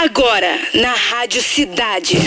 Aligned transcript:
Agora, 0.00 0.60
na 0.74 0.94
Rádio 0.94 1.42
Cidade. 1.42 2.18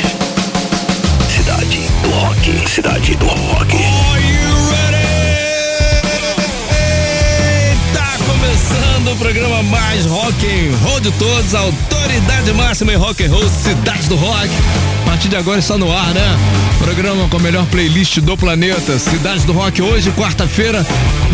Cidade 1.30 1.80
do 2.04 2.10
Rock. 2.10 2.70
Cidade 2.70 3.16
do 3.16 3.26
Rock. 3.28 3.74
Are 3.74 4.22
you 4.22 4.70
ready? 4.72 5.08
Tá 7.94 8.18
começando 8.26 9.14
o 9.14 9.16
programa 9.16 9.64
mais 9.64 10.06
rock 10.06 10.46
and 10.46 10.76
roll 10.86 11.00
de 11.00 11.12
todos, 11.14 11.56
autoridade 11.56 12.52
máxima 12.52 12.92
em 12.92 12.98
rock 12.98 13.24
and 13.24 13.30
roll, 13.30 13.48
Cidade 13.48 14.10
do 14.10 14.18
Rock. 14.18 14.50
Partir 15.22 15.30
de 15.30 15.36
agora 15.36 15.60
está 15.60 15.78
no 15.78 15.96
ar, 15.96 16.16
né? 16.16 16.40
Programa 16.80 17.28
com 17.30 17.38
a 17.38 17.40
melhor 17.40 17.64
playlist 17.68 18.18
do 18.22 18.36
planeta, 18.36 18.98
Cidade 18.98 19.46
do 19.46 19.54
Rock, 19.54 19.80
hoje, 19.80 20.10
quarta-feira, 20.14 20.84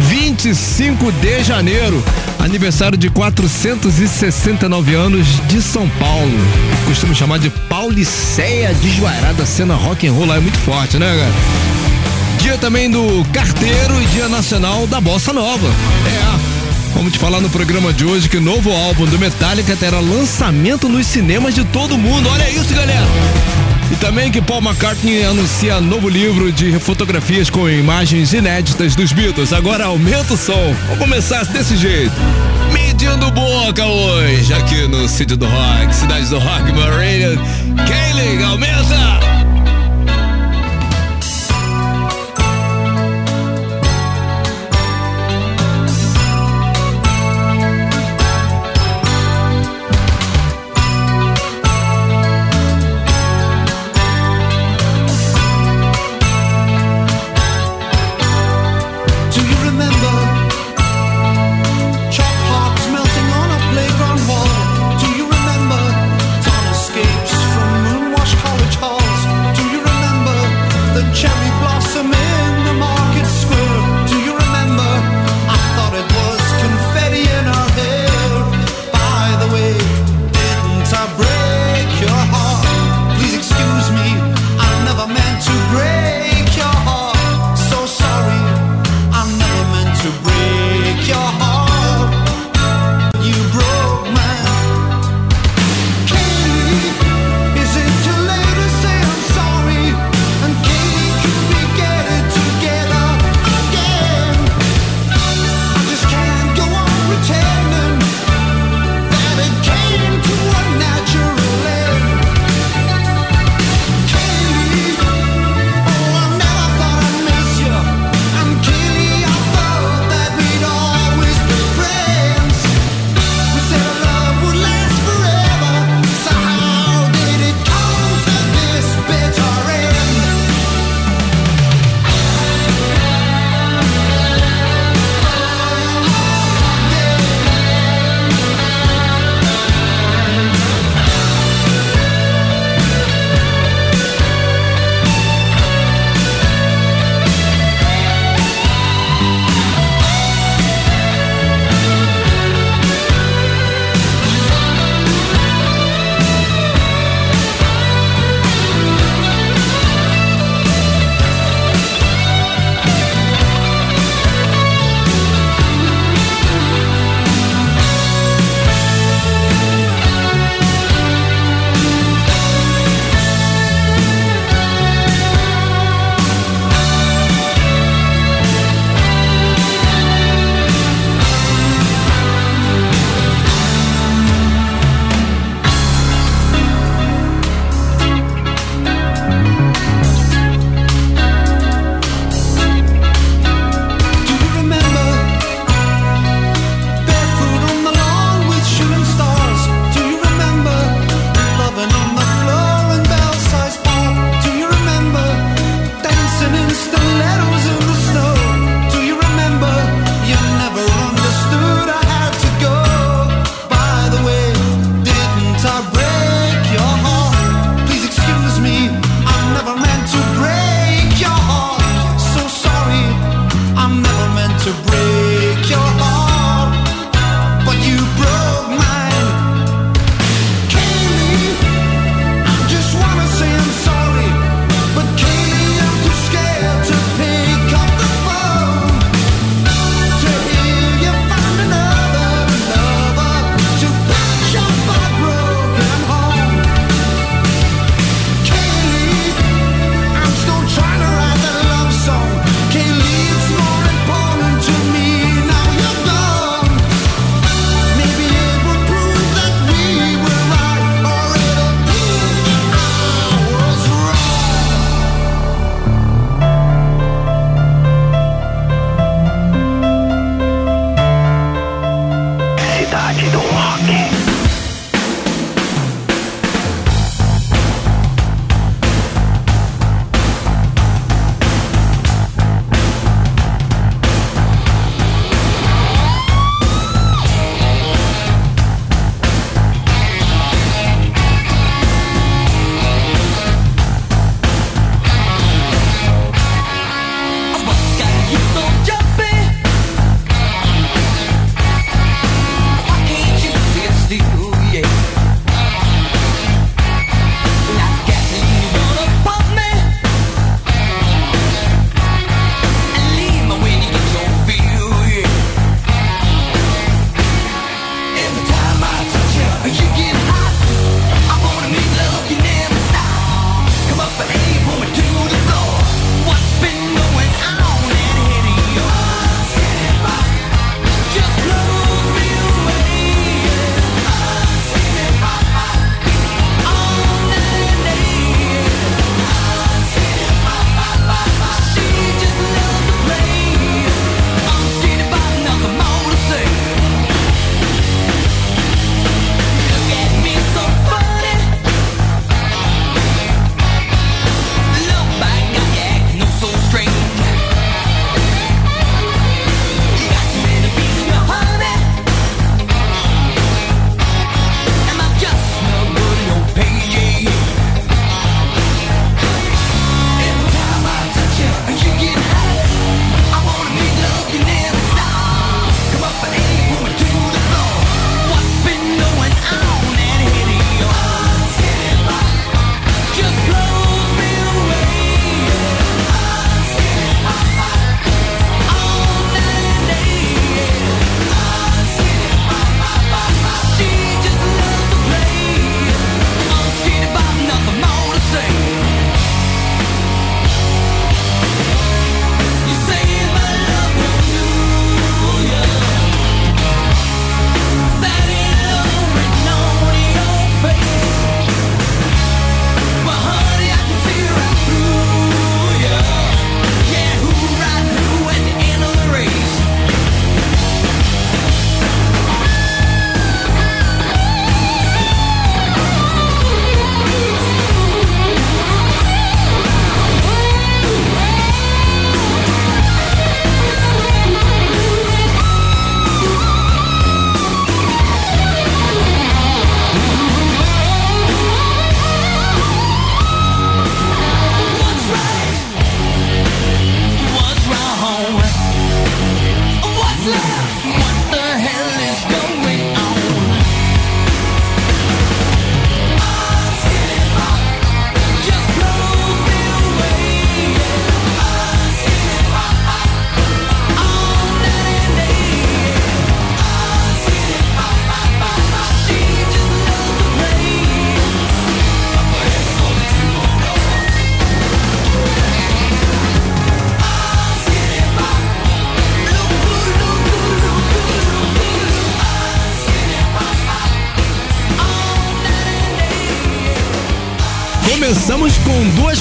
25 0.09 1.09
de 1.13 1.41
janeiro, 1.41 2.04
aniversário 2.37 2.97
de 2.97 3.09
469 3.09 4.93
anos 4.93 5.25
de 5.47 5.61
São 5.61 5.87
Paulo. 5.91 6.37
Costumo 6.86 7.15
chamar 7.15 7.39
de 7.39 7.50
Pauliceia 7.50 8.73
desvairada, 8.73 9.45
cena 9.45 9.75
rock 9.75 10.06
and 10.06 10.11
roll 10.11 10.25
lá 10.25 10.36
é 10.36 10.42
muito 10.42 10.57
forte, 10.57 10.97
né, 10.97 11.07
cara? 11.07 12.42
Dia 12.42 12.57
também 12.57 12.92
do 12.92 13.25
carteiro 13.31 14.01
e 14.01 14.06
dia 14.07 14.28
nacional 14.28 14.86
da 14.86 15.00
bossa 15.00 15.31
nova. 15.31 15.65
É. 15.65 16.93
Vamos 16.93 17.14
te 17.14 17.19
falar 17.19 17.39
no 17.39 17.50
programa 17.50 17.93
de 17.93 18.04
hoje 18.04 18.28
que 18.28 18.36
o 18.36 18.42
novo 18.42 18.69
álbum 18.69 19.06
do 19.06 19.17
Metallica 19.17 19.78
terá 19.78 20.01
lançamento 20.01 20.89
nos 20.89 21.07
cinemas 21.07 21.56
de 21.56 21.64
todo 21.64 21.97
mundo. 21.97 22.28
Olha 22.28 22.50
isso, 22.50 22.73
galera! 22.73 23.07
E 23.91 23.96
também 23.96 24.32
que 24.32 24.41
Paul 24.41 24.61
McCartney 24.61 25.23
anuncia 25.23 25.79
novo 25.79 26.09
livro 26.09 26.51
de 26.51 26.78
fotografias 26.79 27.50
com 27.50 27.69
imagens 27.69 28.33
inéditas 28.33 28.95
dos 28.95 29.14
Beatles. 29.14 29.54
Agora 29.54 29.86
aumenta 29.86 30.33
o 30.33 30.37
som. 30.37 30.75
Vamos 30.87 31.00
começar 31.00 31.45
desse 31.45 31.78
jeito. 31.78 32.14
Medindo 32.73 33.31
boca 33.31 33.86
hoje, 33.86 34.53
aqui 34.53 34.88
no 34.88 35.08
Cid 35.08 35.36
do 35.36 35.45
Rock, 35.45 35.95
Cidade 35.95 36.28
do 36.30 36.39
Rock, 36.39 36.72
Maravilha. 36.73 37.38
Kaylee, 37.88 38.44
aumenta! 38.44 39.37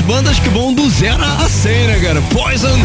Bandas 0.07 0.39
que 0.39 0.49
vão 0.49 0.73
do 0.73 0.89
zero 0.89 1.23
a 1.23 1.49
100, 1.49 1.87
né, 1.89 1.99
cara? 2.01 2.23
Poison, 2.23 2.79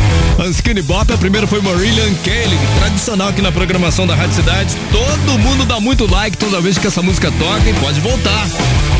Skinny 0.49 0.81
Bop, 0.81 1.11
a 1.13 1.17
primeira 1.17 1.45
foi 1.45 1.61
Marillion 1.61 2.13
Kelly, 2.23 2.57
tradicional 2.79 3.29
aqui 3.29 3.41
na 3.41 3.51
programação 3.51 4.07
da 4.07 4.15
Rádio 4.15 4.35
Cidade. 4.35 4.75
Todo 4.91 5.37
mundo 5.37 5.63
dá 5.65 5.79
muito 5.79 6.09
like 6.09 6.35
toda 6.35 6.59
vez 6.59 6.77
que 6.79 6.87
essa 6.87 7.01
música 7.01 7.31
toca 7.31 7.69
e 7.69 7.73
pode 7.75 7.99
voltar. 7.99 8.47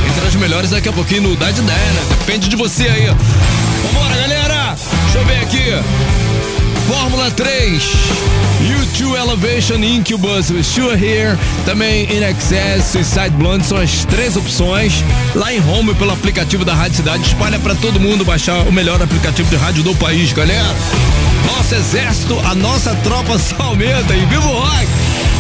Entre 0.08 0.28
as 0.28 0.36
melhores 0.36 0.70
daqui 0.70 0.88
a 0.88 0.94
pouquinho 0.94 1.24
no 1.24 1.30
de 1.30 1.44
Ideia, 1.44 1.62
né? 1.64 2.06
Depende 2.20 2.48
de 2.48 2.56
você 2.56 2.84
aí. 2.84 3.08
Vambora, 3.08 4.16
galera! 4.16 4.76
Deixa 5.04 5.18
eu 5.18 5.26
ver 5.26 5.38
aqui. 5.38 6.31
Fórmula 6.92 7.32
3, 7.32 7.82
U2 9.00 9.16
Elevation 9.16 9.78
Incubus, 9.78 10.48
Sure 10.62 10.94
Here, 10.94 11.38
também 11.66 12.04
In 12.12 12.22
Excess, 12.22 12.84
Suicide 12.92 13.30
Blonde 13.30 13.66
são 13.66 13.78
as 13.78 14.04
três 14.04 14.36
opções. 14.36 15.02
Lá 15.34 15.54
em 15.54 15.62
home 15.70 15.96
pelo 15.96 16.12
aplicativo 16.12 16.66
da 16.66 16.74
Rádio 16.74 16.98
Cidade, 16.98 17.24
espalha 17.24 17.58
para 17.60 17.76
todo 17.76 17.98
mundo 17.98 18.26
baixar 18.26 18.68
o 18.68 18.74
melhor 18.74 19.02
aplicativo 19.02 19.50
de 19.50 19.56
rádio 19.56 19.84
do 19.84 19.96
país, 19.96 20.34
galera. 20.34 20.68
Nosso 21.46 21.76
exército, 21.76 22.38
a 22.40 22.54
nossa 22.54 22.94
tropa 22.96 23.40
só 23.40 23.56
aumenta 23.64 24.14
e 24.14 24.26
viva 24.26 24.46
o 24.46 24.60
rock! 24.60 24.88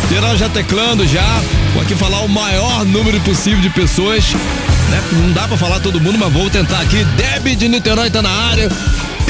Geral 0.09 0.37
já 0.37 0.47
teclando 0.47 1.05
já, 1.05 1.41
vou 1.73 1.83
aqui 1.83 1.95
falar 1.95 2.21
o 2.21 2.29
maior 2.29 2.85
número 2.85 3.19
possível 3.19 3.59
de 3.59 3.69
pessoas, 3.71 4.23
né? 4.89 5.03
Não 5.11 5.33
dá 5.33 5.49
para 5.49 5.57
falar 5.57 5.81
todo 5.81 5.99
mundo, 5.99 6.17
mas 6.17 6.31
vou 6.31 6.49
tentar 6.49 6.79
aqui. 6.79 7.03
Deb 7.03 7.57
de 7.57 7.67
Niterói 7.67 8.09
tá 8.09 8.21
na 8.21 8.31
área. 8.31 8.69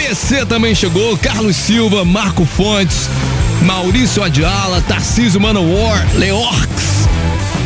PC 0.01 0.47
também 0.47 0.73
chegou, 0.73 1.15
Carlos 1.15 1.55
Silva, 1.55 2.03
Marco 2.03 2.43
Fontes, 2.43 3.07
Maurício 3.61 4.23
Adiala, 4.23 4.81
Tarcísio 4.81 5.39
Manowar, 5.39 6.07
Leorx, 6.15 7.07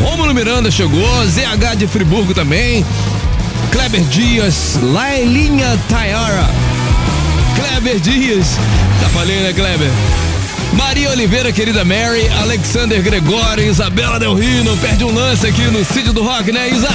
Rômulo 0.04 0.34
Miranda 0.34 0.70
chegou, 0.70 1.08
ZH 1.26 1.78
de 1.78 1.88
Friburgo 1.88 2.34
também, 2.34 2.86
Kleber 3.72 4.02
Dias, 4.02 4.78
Lailinha 4.82 5.80
Tayara, 5.88 6.50
Kleber 7.56 8.00
Dias, 8.02 8.58
já 9.02 9.10
falei 9.10 9.40
né 9.40 9.54
Kleber? 9.54 9.90
Maria 10.74 11.12
Oliveira, 11.12 11.54
querida 11.54 11.86
Mary, 11.86 12.28
Alexander 12.42 13.02
Gregório, 13.02 13.66
Isabela 13.66 14.20
Del 14.20 14.34
Rio, 14.34 14.66
não 14.66 14.78
perde 14.78 15.06
um 15.06 15.14
lance 15.14 15.48
aqui 15.48 15.64
no 15.72 15.86
sítio 15.86 16.12
do 16.12 16.22
rock, 16.22 16.52
né, 16.52 16.68
Isa? 16.70 16.90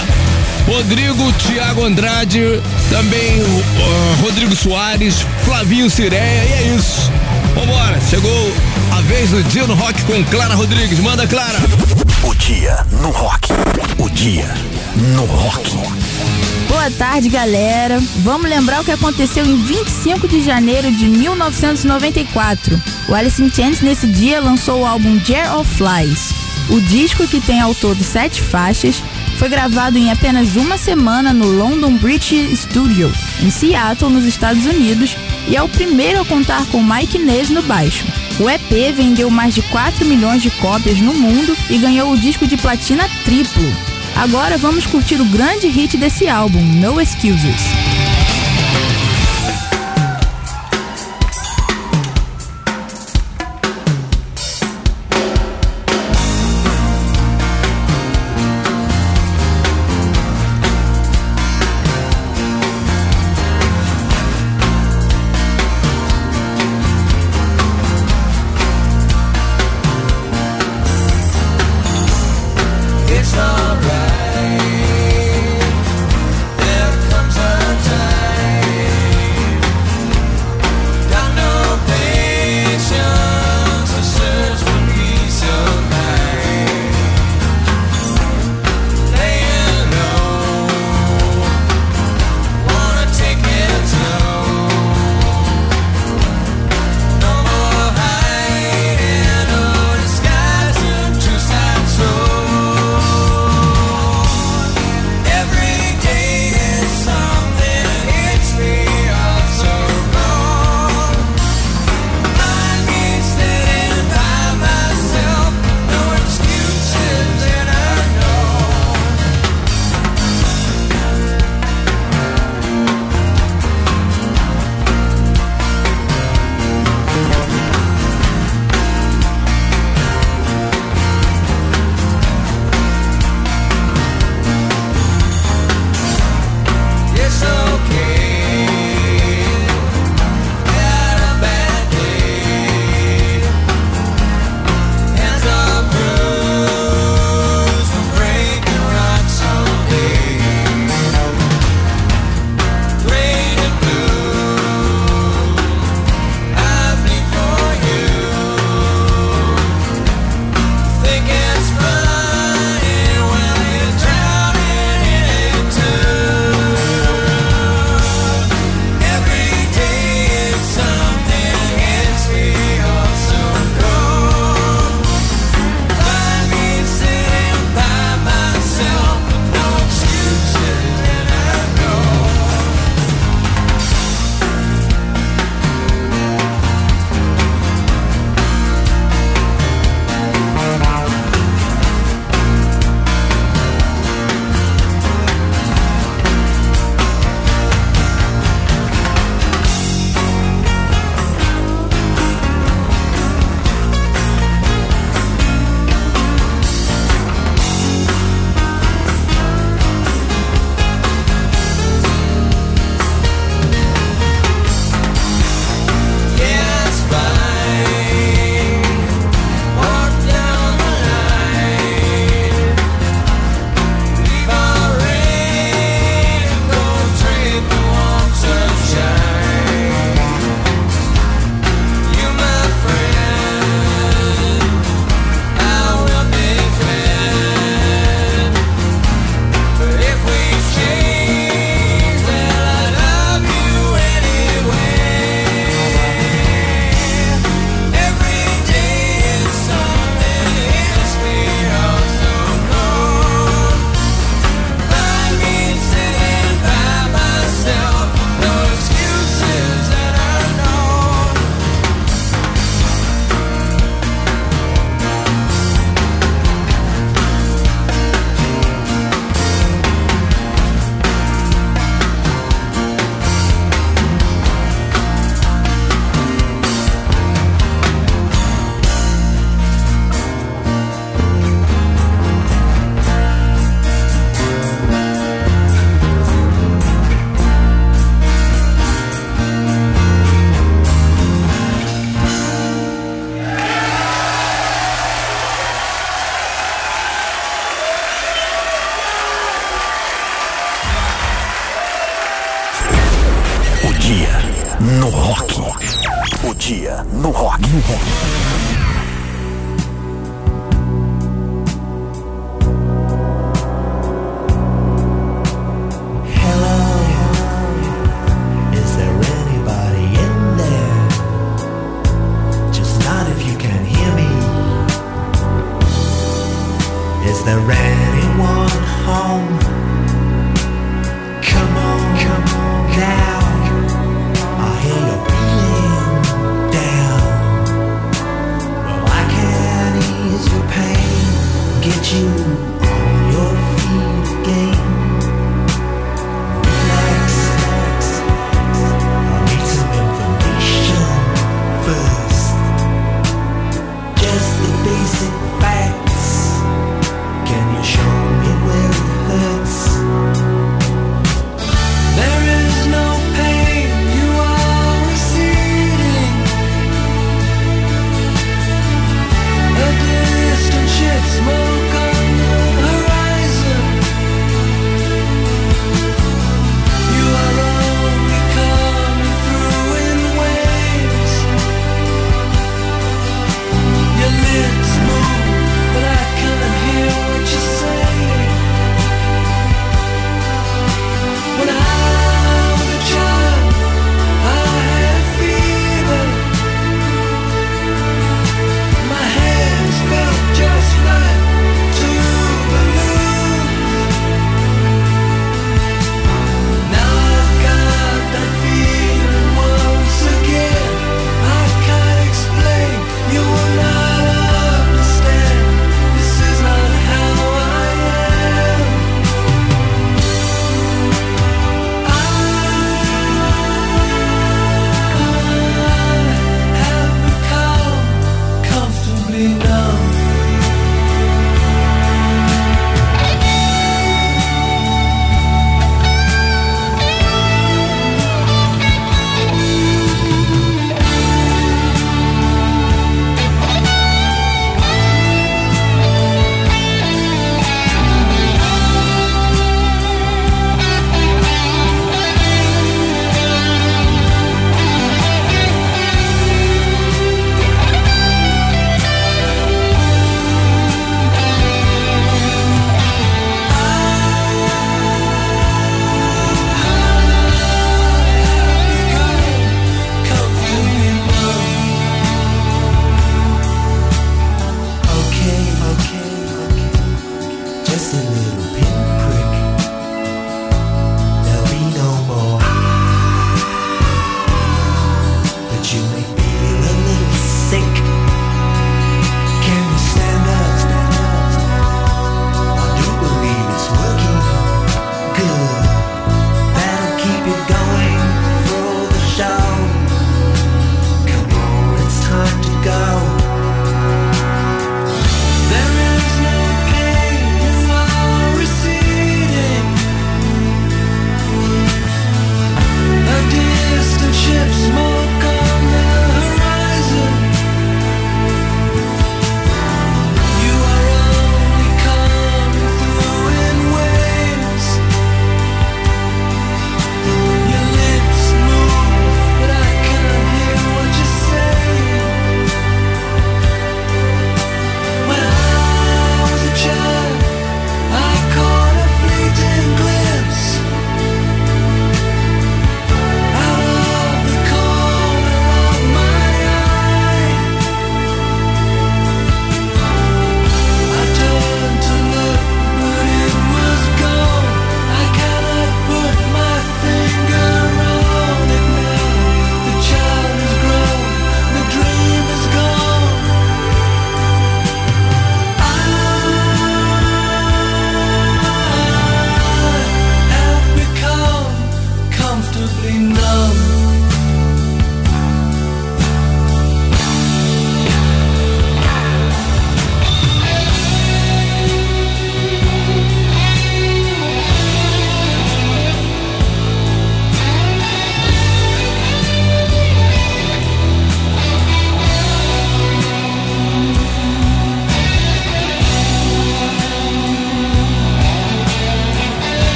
Rodrigo 0.71 1.33
Tiago 1.33 1.85
Andrade, 1.85 2.63
também 2.91 3.43
uh, 3.43 4.23
Rodrigo 4.23 4.55
Soares, 4.55 5.17
Flavinho 5.45 5.91
Cireia, 5.91 6.45
e 6.45 6.53
é 6.53 6.77
isso. 6.77 7.11
Vambora, 7.57 8.01
chegou 8.09 8.53
a 8.97 9.01
vez 9.01 9.31
do 9.31 9.43
dia 9.43 9.67
no 9.67 9.75
rock 9.75 10.01
com 10.05 10.23
Clara 10.27 10.55
Rodrigues. 10.55 11.01
Manda, 11.01 11.27
Clara. 11.27 11.59
O 12.23 12.33
dia 12.37 12.87
no 13.03 13.11
rock. 13.11 13.49
O 13.99 14.09
dia 14.11 14.49
no 14.95 15.25
rock. 15.25 15.77
Boa 16.69 16.89
tarde, 16.93 17.29
galera. 17.29 18.01
Vamos 18.19 18.49
lembrar 18.49 18.81
o 18.81 18.85
que 18.85 18.93
aconteceu 18.93 19.45
em 19.45 19.57
25 19.65 20.29
de 20.29 20.41
janeiro 20.41 20.93
de 20.93 21.07
1994. 21.07 22.81
O 23.09 23.15
Alice 23.15 23.43
in 23.43 23.51
Chains 23.51 23.81
nesse 23.81 24.07
dia 24.07 24.41
lançou 24.41 24.83
o 24.83 24.87
álbum 24.87 25.19
Jar 25.25 25.59
of 25.59 25.69
Flies. 25.75 26.33
O 26.69 26.81
disco, 26.81 27.27
que 27.27 27.41
tem 27.41 27.61
ao 27.61 27.75
todo 27.75 28.05
sete 28.05 28.41
faixas, 28.41 29.03
foi 29.41 29.49
gravado 29.49 29.97
em 29.97 30.11
apenas 30.11 30.55
uma 30.55 30.77
semana 30.77 31.33
no 31.33 31.47
London 31.47 31.95
Bridge 31.95 32.55
Studio, 32.55 33.11
em 33.43 33.49
Seattle, 33.49 34.13
nos 34.13 34.27
Estados 34.27 34.67
Unidos, 34.67 35.17
e 35.49 35.57
é 35.57 35.63
o 35.63 35.69
primeiro 35.69 36.21
a 36.21 36.27
contar 36.27 36.67
com 36.67 36.83
Mike 36.83 37.19
Ness 37.19 37.49
no 37.49 37.63
baixo. 37.63 38.05
O 38.39 38.51
EP 38.51 38.95
vendeu 38.95 39.31
mais 39.31 39.55
de 39.55 39.63
4 39.63 40.05
milhões 40.05 40.43
de 40.43 40.51
cópias 40.51 41.01
no 41.01 41.15
mundo 41.15 41.57
e 41.71 41.79
ganhou 41.79 42.13
o 42.13 42.19
disco 42.19 42.47
de 42.47 42.59
platina 42.59 43.09
triplo. 43.25 43.65
Agora 44.15 44.59
vamos 44.59 44.85
curtir 44.85 45.19
o 45.23 45.25
grande 45.25 45.69
hit 45.69 45.97
desse 45.97 46.29
álbum, 46.29 46.61
No 46.61 47.01
Excuses. 47.01 47.90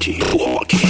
technology. 0.00 0.89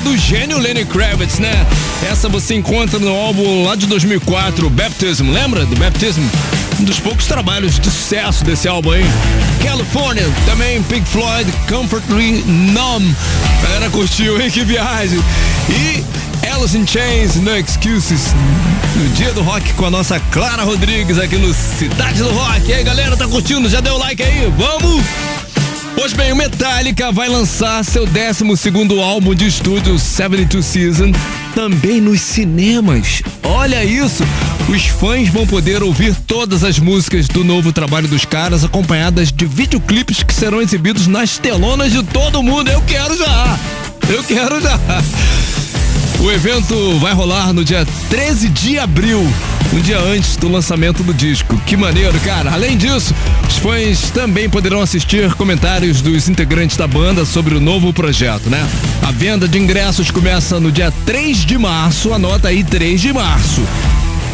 Do 0.00 0.16
gênio 0.16 0.58
Lenny 0.58 0.84
Kravitz, 0.84 1.38
né? 1.38 1.66
Essa 2.10 2.28
você 2.28 2.54
encontra 2.54 2.98
no 2.98 3.14
álbum 3.14 3.64
lá 3.64 3.76
de 3.76 3.86
2004, 3.86 4.68
Baptism. 4.70 5.30
Lembra 5.30 5.64
do 5.64 5.76
Baptism? 5.76 6.22
Um 6.80 6.84
dos 6.84 6.98
poucos 6.98 7.26
trabalhos 7.26 7.78
de 7.78 7.90
sucesso 7.90 8.44
desse 8.44 8.66
álbum 8.66 8.90
aí. 8.90 9.04
California, 9.62 10.26
também 10.46 10.82
Pink 10.84 11.08
Floyd, 11.08 11.50
Comfortably 11.68 12.42
Numb. 12.44 13.14
Galera 13.62 13.90
curtiu, 13.90 14.40
hein? 14.40 14.50
Que 14.50 14.64
viagem. 14.64 15.20
E 15.68 16.04
Alice 16.48 16.76
in 16.76 16.86
Chains, 16.86 17.36
No 17.36 17.56
Excuses. 17.56 18.34
No 18.96 19.08
dia 19.10 19.32
do 19.32 19.42
rock 19.42 19.72
com 19.74 19.86
a 19.86 19.90
nossa 19.90 20.20
Clara 20.30 20.62
Rodrigues 20.62 21.18
aqui 21.18 21.36
no 21.36 21.52
Cidade 21.52 22.18
do 22.18 22.30
Rock. 22.30 22.68
E 22.68 22.74
aí, 22.74 22.84
galera, 22.84 23.16
tá 23.16 23.26
curtindo? 23.26 23.68
Já 23.68 23.80
deu 23.80 23.96
like 23.98 24.22
aí? 24.22 24.52
Vamos! 24.56 25.33
Pois 25.94 26.12
bem, 26.12 26.32
o 26.32 26.36
Metallica 26.36 27.12
vai 27.12 27.28
lançar 27.28 27.84
seu 27.84 28.04
12 28.04 29.00
álbum 29.00 29.34
de 29.34 29.46
estúdio 29.46 29.98
72 29.98 30.64
Season 30.64 31.12
também 31.54 32.00
nos 32.00 32.20
cinemas. 32.20 33.22
Olha 33.42 33.84
isso! 33.84 34.24
Os 34.68 34.86
fãs 34.86 35.28
vão 35.28 35.46
poder 35.46 35.82
ouvir 35.82 36.14
todas 36.26 36.64
as 36.64 36.78
músicas 36.78 37.28
do 37.28 37.44
novo 37.44 37.72
trabalho 37.72 38.08
dos 38.08 38.24
caras 38.24 38.64
acompanhadas 38.64 39.30
de 39.30 39.46
videoclipes 39.46 40.22
que 40.22 40.34
serão 40.34 40.60
exibidos 40.60 41.06
nas 41.06 41.38
telonas 41.38 41.92
de 41.92 42.02
todo 42.02 42.42
mundo. 42.42 42.70
Eu 42.70 42.82
quero 42.82 43.16
já! 43.16 43.58
Eu 44.08 44.22
quero 44.24 44.60
já! 44.60 44.78
O 46.20 46.30
evento 46.30 46.98
vai 46.98 47.12
rolar 47.12 47.52
no 47.52 47.64
dia 47.64 47.86
13 48.08 48.48
de 48.48 48.78
abril, 48.78 49.22
um 49.72 49.80
dia 49.80 49.98
antes 49.98 50.36
do 50.36 50.48
lançamento 50.48 51.02
do 51.02 51.12
disco. 51.14 51.56
Que 51.66 51.76
maneiro, 51.76 52.18
cara. 52.20 52.52
Além 52.52 52.76
disso, 52.76 53.14
os 53.48 53.56
fãs 53.56 54.10
também 54.10 54.48
poderão 54.48 54.80
assistir 54.80 55.32
comentários 55.34 56.00
dos 56.00 56.28
integrantes 56.28 56.76
da 56.76 56.86
banda 56.86 57.24
sobre 57.24 57.54
o 57.54 57.60
novo 57.60 57.92
projeto, 57.92 58.48
né? 58.50 58.66
A 59.02 59.10
venda 59.10 59.48
de 59.48 59.58
ingressos 59.58 60.10
começa 60.10 60.60
no 60.60 60.70
dia 60.70 60.92
3 61.04 61.38
de 61.44 61.58
março, 61.58 62.12
anota 62.12 62.48
aí 62.48 62.62
3 62.62 63.00
de 63.00 63.12
março. 63.12 63.62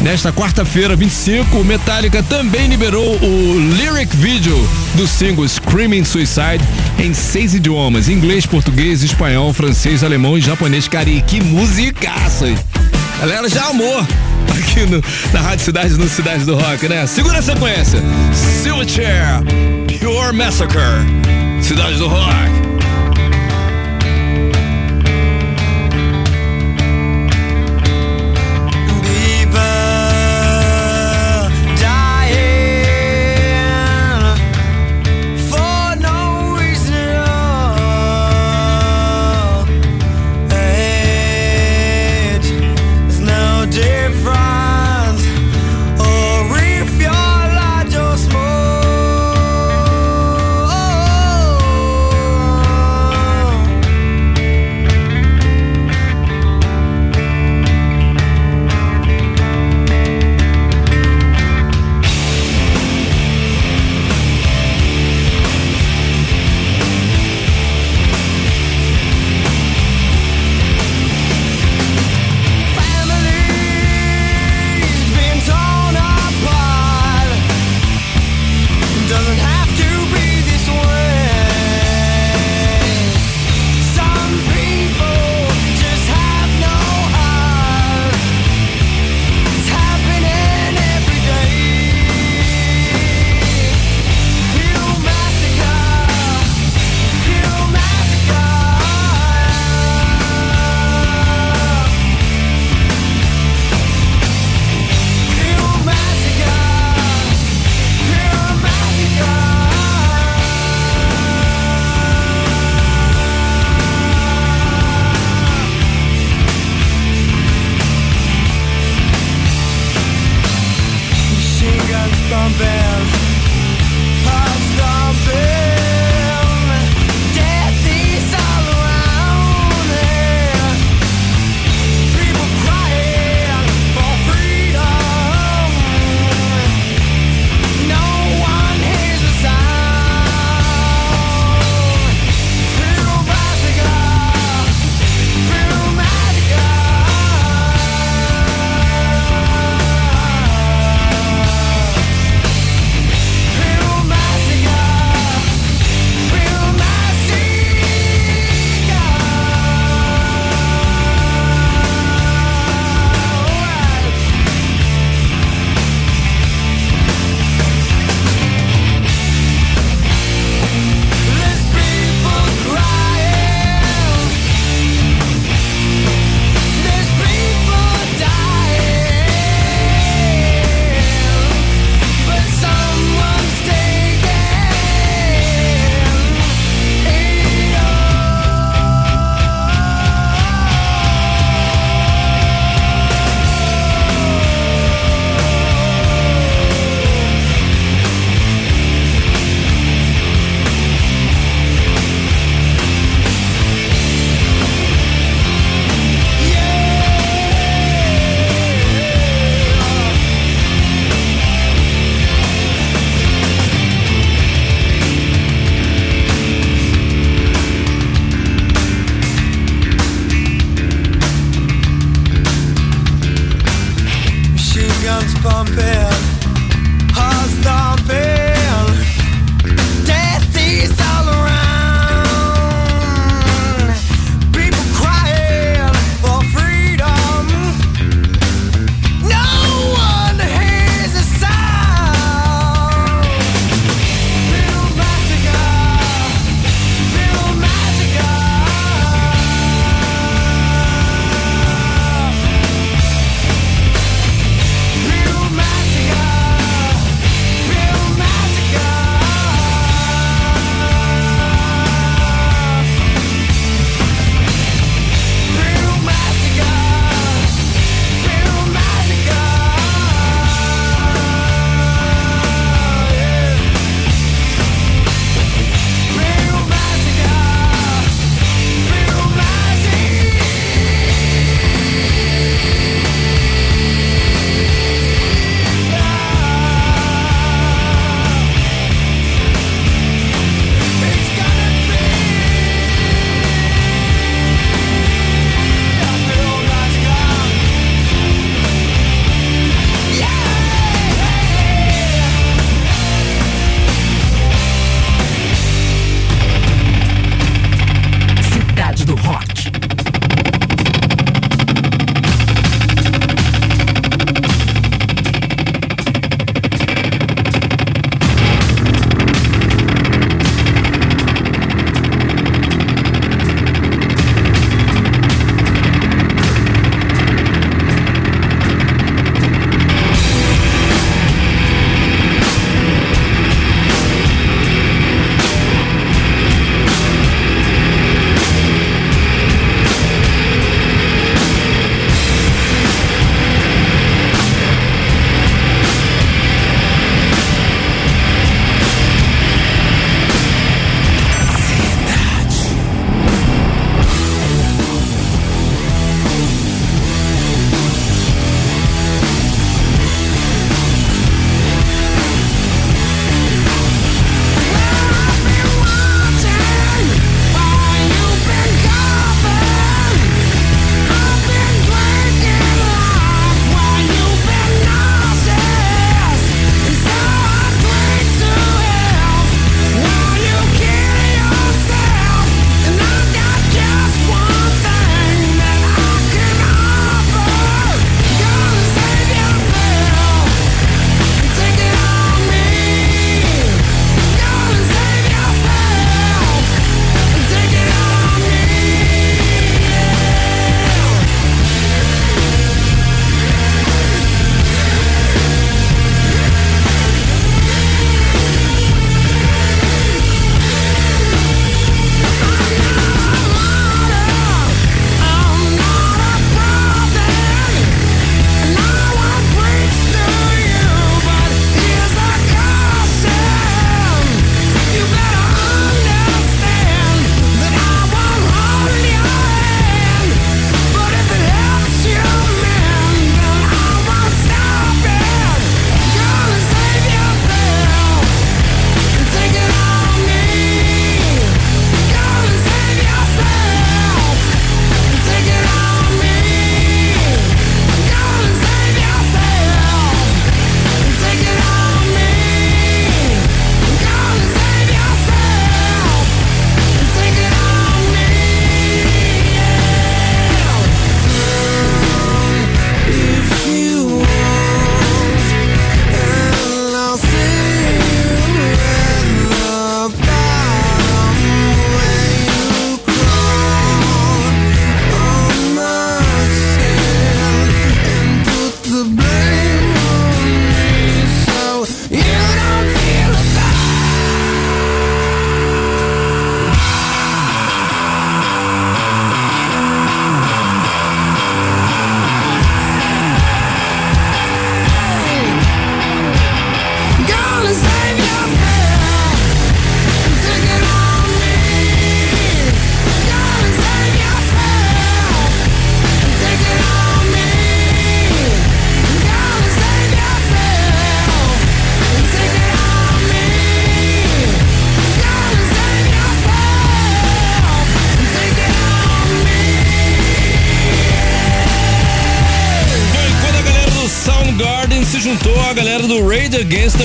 Nesta 0.01 0.33
quarta-feira, 0.33 0.95
25, 0.95 1.59
o 1.59 1.63
Metallica 1.63 2.23
também 2.23 2.67
liberou 2.67 3.17
o 3.17 3.75
lyric 3.77 4.15
video 4.15 4.57
do 4.95 5.07
single 5.07 5.47
Screaming 5.47 6.03
Suicide 6.03 6.63
em 6.97 7.13
seis 7.13 7.53
idiomas: 7.53 8.09
inglês, 8.09 8.45
português, 8.47 9.03
espanhol, 9.03 9.53
francês, 9.53 10.03
alemão 10.03 10.37
e 10.37 10.41
japonês. 10.41 10.87
Cara, 10.87 11.07
e 11.07 11.21
que 11.21 11.39
musicaça! 11.39 12.47
Galera 13.19 13.47
já 13.47 13.67
amou 13.67 14.03
aqui 14.71 14.85
no, 14.85 15.01
na 15.33 15.41
Rádio 15.41 15.65
Cidade, 15.65 15.97
no 15.97 16.07
Cidade 16.07 16.45
do 16.45 16.55
Rock, 16.55 16.87
né? 16.87 17.05
Segura 17.05 17.39
a 17.39 17.41
sequência: 17.41 17.99
Silverchair, 18.33 19.43
Pure 19.99 20.35
Massacre, 20.35 20.79
Cidade 21.61 21.97
do 21.97 22.07
Rock. 22.07 22.70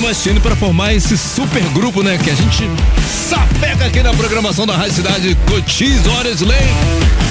Machine 0.06 0.38
para 0.38 0.54
formar 0.54 0.94
esse 0.94 1.18
super 1.18 1.60
grupo, 1.70 2.00
né? 2.00 2.16
Que 2.16 2.30
a 2.30 2.34
gente 2.34 2.70
sapeca 3.28 3.86
aqui 3.86 4.00
na 4.04 4.14
programação 4.14 4.64
da 4.64 4.76
Rádio 4.76 4.94
Cidade 4.94 5.36
Cotis, 5.48 6.06
Horas 6.06 6.42
Lane. 6.42 6.62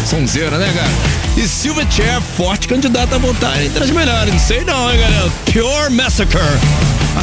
Sonzeira, 0.05 0.57
né, 0.57 0.69
cara? 0.75 0.89
E 1.37 1.47
Silverchair, 1.47 2.19
forte 2.35 2.67
candidata 2.67 3.15
a 3.15 3.17
votar 3.17 3.63
entre 3.63 3.81
as 3.81 3.89
melhores. 3.91 4.33
Não 4.33 4.39
sei 4.41 4.65
não, 4.65 4.91
hein, 4.91 4.99
galera? 4.99 5.31
Pure 5.45 5.89
Massacre. 5.95 6.37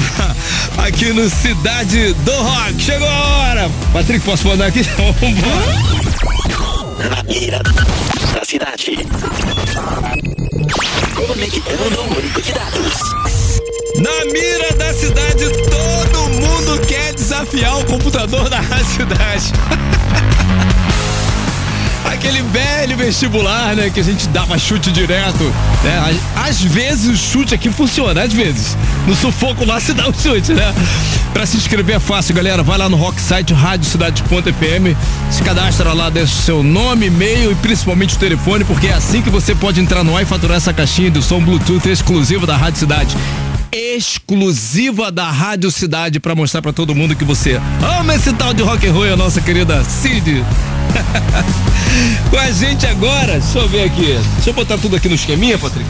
Aqui 0.79 1.13
no 1.13 1.29
Cidade 1.29 2.15
do 2.15 2.33
Rock. 2.33 2.81
Chegou 2.81 3.07
a 3.07 3.27
hora. 3.37 3.71
Patrick, 3.93 4.25
posso 4.25 4.49
mandar 4.49 4.69
aqui? 4.69 4.81
Na 7.11 7.23
mira 7.25 7.61
da 8.33 8.43
cidade. 8.43 9.07
Conectando 11.15 12.01
o 12.01 12.19
único 12.19 12.41
de 12.41 12.53
dados. 12.53 13.42
Na 13.97 14.25
mira 14.33 14.73
da 14.75 14.95
cidade, 14.95 15.45
todo 15.69 16.29
mundo 16.31 16.81
quer 16.87 17.13
desafiar 17.15 17.79
o 17.79 17.85
computador 17.85 18.49
da 18.51 18.63
cidade. 18.85 19.53
Aquele 22.05 22.43
velho 22.43 22.97
vestibular, 22.97 23.75
né? 23.77 23.91
Que 23.91 24.01
a 24.01 24.03
gente 24.03 24.29
dava 24.29 24.59
chute 24.59 24.91
direto. 24.91 25.45
Né? 25.85 26.19
Às 26.37 26.61
vezes 26.63 27.07
o 27.07 27.17
chute 27.17 27.55
aqui 27.55 27.71
funciona, 27.71 28.23
às 28.23 28.33
vezes. 28.33 28.77
No 29.07 29.15
sufoco 29.15 29.65
lá 29.65 29.79
se 29.81 29.93
dá 29.93 30.09
o 30.09 30.13
chute, 30.15 30.53
né? 30.53 30.75
Pra 31.33 31.47
se 31.47 31.57
inscrever 31.57 31.97
é 31.97 32.01
fácil, 32.01 32.35
galera. 32.35 32.63
Vai 32.63 32.79
lá 32.79 32.89
no 32.89 32.97
Rock 32.97 33.21
Site. 33.21 33.55
Se 35.31 35.43
cadastra 35.43 35.93
lá, 35.93 36.11
deixa 36.11 36.33
o 36.33 36.43
seu 36.43 36.63
nome, 36.63 37.07
e-mail 37.07 37.53
e 37.53 37.55
principalmente 37.57 38.17
o 38.17 38.19
telefone, 38.19 38.65
porque 38.65 38.89
é 38.89 38.95
assim 38.95 39.23
que 39.23 39.31
você 39.31 39.55
pode 39.55 39.81
entrar 39.81 40.05
no 40.05 40.17
ar 40.17 40.23
e 40.23 40.27
faturar 40.27 40.57
essa 40.57 40.73
caixinha 40.73 41.11
do 41.11 41.23
som 41.23 41.41
Bluetooth 41.41 41.89
exclusivo 41.89 42.47
da 42.47 42.57
Rádio 42.57 42.81
Cidade 42.81 43.17
exclusiva 43.73 45.11
da 45.11 45.31
Rádio 45.31 45.71
Cidade 45.71 46.21
para 46.21 46.35
mostrar 46.35 46.61
para 46.61 46.73
todo 46.73 46.95
mundo 46.95 47.17
que 47.17 47.25
você 47.25 47.59
ama 47.99 48.15
esse 48.15 48.33
tal 48.35 48.53
de 48.53 48.63
rock 48.63 48.87
and 48.87 48.93
roll, 48.93 49.13
a 49.15 49.17
nossa 49.17 49.41
querida 49.41 49.83
Cid. 49.85 50.45
Com 52.31 52.37
a 52.37 52.51
gente 52.51 52.87
agora, 52.87 53.41
deixa 53.41 53.59
eu 53.59 53.69
ver 53.69 53.85
aqui. 53.85 54.19
Deixa 54.35 54.51
eu 54.51 54.55
botar 54.55 54.77
tudo 54.77 54.97
aqui 54.97 55.09
no 55.09 55.15
esqueminha, 55.15 55.59
Patrick. 55.59 55.89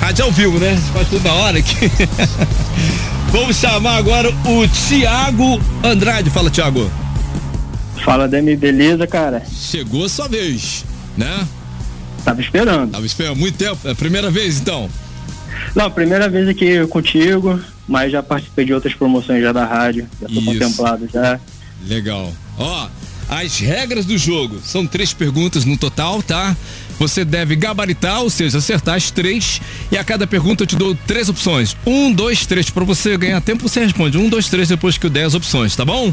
Rádio 0.00 0.24
ao 0.24 0.32
vivo, 0.32 0.58
né? 0.58 0.80
Faz 0.94 1.08
tudo 1.08 1.22
na 1.22 1.34
hora 1.34 1.58
aqui. 1.58 1.76
Vamos 3.30 3.56
chamar 3.56 3.96
agora 3.96 4.30
o 4.30 4.66
Tiago 4.66 5.60
Andrade. 5.84 6.30
Fala, 6.30 6.50
Tiago. 6.50 6.90
Fala, 8.02 8.26
Demi, 8.26 8.56
beleza, 8.56 9.06
cara? 9.06 9.42
Chegou 9.46 10.06
a 10.06 10.08
sua 10.08 10.26
vez, 10.26 10.86
né? 11.18 11.46
Tava 12.24 12.40
esperando. 12.40 12.90
Tava 12.92 13.04
esperando 13.04 13.36
muito 13.36 13.58
tempo. 13.58 13.78
É 13.84 13.92
a 13.92 13.94
primeira 13.94 14.30
vez, 14.30 14.58
então? 14.58 14.88
Não, 15.74 15.90
primeira 15.90 16.28
vez 16.28 16.48
aqui 16.48 16.86
contigo, 16.88 17.60
mas 17.88 18.12
já 18.12 18.22
participei 18.22 18.64
de 18.64 18.74
outras 18.74 18.94
promoções 18.94 19.42
já 19.42 19.52
da 19.52 19.64
rádio. 19.64 20.06
Já 20.20 20.26
tô 20.26 20.34
Isso. 20.34 20.44
contemplado 20.44 21.08
já. 21.12 21.40
Legal. 21.86 22.32
Ó, 22.58 22.88
as 23.28 23.58
regras 23.58 24.04
do 24.04 24.18
jogo 24.18 24.60
são 24.64 24.86
três 24.86 25.14
perguntas 25.14 25.64
no 25.64 25.76
total, 25.76 26.22
tá? 26.22 26.56
Você 26.98 27.24
deve 27.24 27.56
gabaritar, 27.56 28.20
ou 28.20 28.28
seja, 28.28 28.58
acertar 28.58 28.96
as 28.96 29.10
três. 29.10 29.60
E 29.90 29.96
a 29.96 30.04
cada 30.04 30.26
pergunta 30.26 30.64
eu 30.64 30.66
te 30.66 30.76
dou 30.76 30.94
três 31.06 31.28
opções. 31.28 31.76
Um, 31.86 32.12
dois, 32.12 32.44
três. 32.44 32.68
Pra 32.68 32.84
você 32.84 33.16
ganhar 33.16 33.40
tempo, 33.40 33.68
você 33.68 33.80
responde 33.80 34.18
um, 34.18 34.28
dois, 34.28 34.48
três 34.48 34.68
depois 34.68 34.98
que 34.98 35.06
eu 35.06 35.10
der 35.10 35.24
as 35.24 35.34
opções, 35.34 35.74
tá 35.74 35.84
bom? 35.84 36.12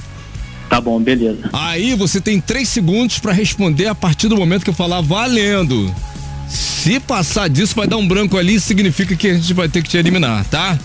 Tá 0.70 0.80
bom, 0.80 1.02
beleza. 1.02 1.50
Aí 1.52 1.95
você 1.95 2.22
tem 2.22 2.39
três 2.39 2.70
segundos 2.70 3.20
pra 3.20 3.32
responder 3.32 3.88
a 3.88 3.95
partir 3.95 4.28
do 4.28 4.38
momento 4.38 4.64
que 4.64 4.70
eu 4.70 4.74
falar 4.74 5.02
valendo. 5.02 5.93
Se 6.48 7.00
passar 7.00 7.50
disso, 7.50 7.76
vai 7.76 7.88
dar 7.88 7.98
um 7.98 8.08
branco 8.08 8.38
ali, 8.38 8.60
significa 8.60 9.16
que 9.16 9.28
a 9.28 9.34
gente 9.34 9.54
vai 9.54 9.68
ter 9.68 9.84
que 9.84 9.89
te 9.89 9.98
eliminar, 9.98 10.45
tá? 10.45 10.78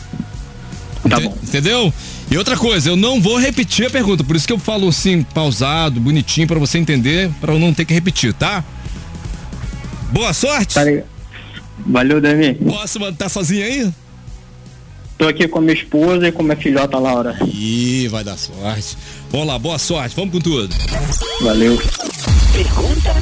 Tá 1.08 1.20
bom. 1.20 1.36
Entendeu? 1.42 1.92
E 2.30 2.36
outra 2.36 2.56
coisa, 2.56 2.88
eu 2.88 2.96
não 2.96 3.20
vou 3.20 3.38
repetir 3.38 3.86
a 3.86 3.90
pergunta, 3.90 4.24
por 4.24 4.34
isso 4.34 4.46
que 4.46 4.52
eu 4.52 4.58
falo 4.58 4.88
assim, 4.88 5.22
pausado, 5.22 6.00
bonitinho, 6.00 6.46
pra 6.46 6.58
você 6.58 6.78
entender, 6.78 7.30
pra 7.40 7.52
eu 7.52 7.58
não 7.58 7.74
ter 7.74 7.84
que 7.84 7.92
repetir, 7.92 8.32
tá? 8.32 8.64
Boa 10.10 10.32
sorte! 10.32 10.74
Tá 10.74 10.84
ligado? 10.84 11.06
Valeu, 11.86 12.20
Demi. 12.20 12.54
Posso 12.54 13.00
mano, 13.00 13.16
tá 13.16 13.28
sozinho 13.28 13.64
aí? 13.64 13.92
Tô 15.18 15.28
aqui 15.28 15.46
com 15.46 15.60
minha 15.60 15.74
esposa 15.74 16.28
e 16.28 16.32
com 16.32 16.42
minha 16.42 16.56
filhota 16.56 16.98
Laura. 16.98 17.36
Ih, 17.46 18.08
vai 18.08 18.24
dar 18.24 18.36
sorte. 18.36 18.96
Vamos 19.30 19.46
lá, 19.46 19.58
boa 19.58 19.78
sorte, 19.78 20.16
vamos 20.16 20.32
com 20.32 20.40
tudo. 20.40 20.74
Valeu. 21.42 21.80
Pergunta 22.52 23.14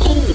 1. 0.00 0.33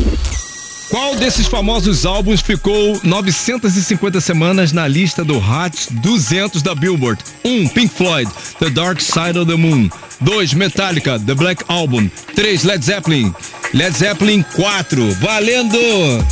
Qual 0.90 1.16
desses 1.16 1.46
famosos 1.46 2.04
álbuns 2.04 2.42
ficou 2.42 3.00
950 3.04 4.20
semanas 4.20 4.72
na 4.72 4.88
lista 4.88 5.24
do 5.24 5.38
Hot 5.38 5.94
200 6.02 6.64
da 6.64 6.74
Billboard? 6.74 7.24
1. 7.46 7.50
Um, 7.50 7.70
Pink 7.70 7.94
Floyd, 7.94 8.28
The 8.58 8.72
Dark 8.72 9.00
Side 9.00 9.38
of 9.38 9.46
the 9.52 9.56
Moon. 9.56 9.92
2. 10.26 10.56
Metallica, 10.56 11.20
The 11.20 11.36
Black 11.36 11.64
Album. 11.68 12.10
3. 12.36 12.66
Led 12.66 12.84
Zeppelin, 12.84 13.36
Led 13.72 13.96
Zeppelin 13.96 14.44
4. 14.44 15.14
Valendo! 15.20 16.26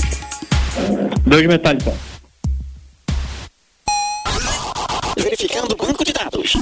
Dois 1.24 1.48
metálicos. 1.48 1.94
Verificando 5.18 5.74
o 5.74 5.86
banco 5.86 6.04
de 6.04 6.14
dados. 6.14 6.58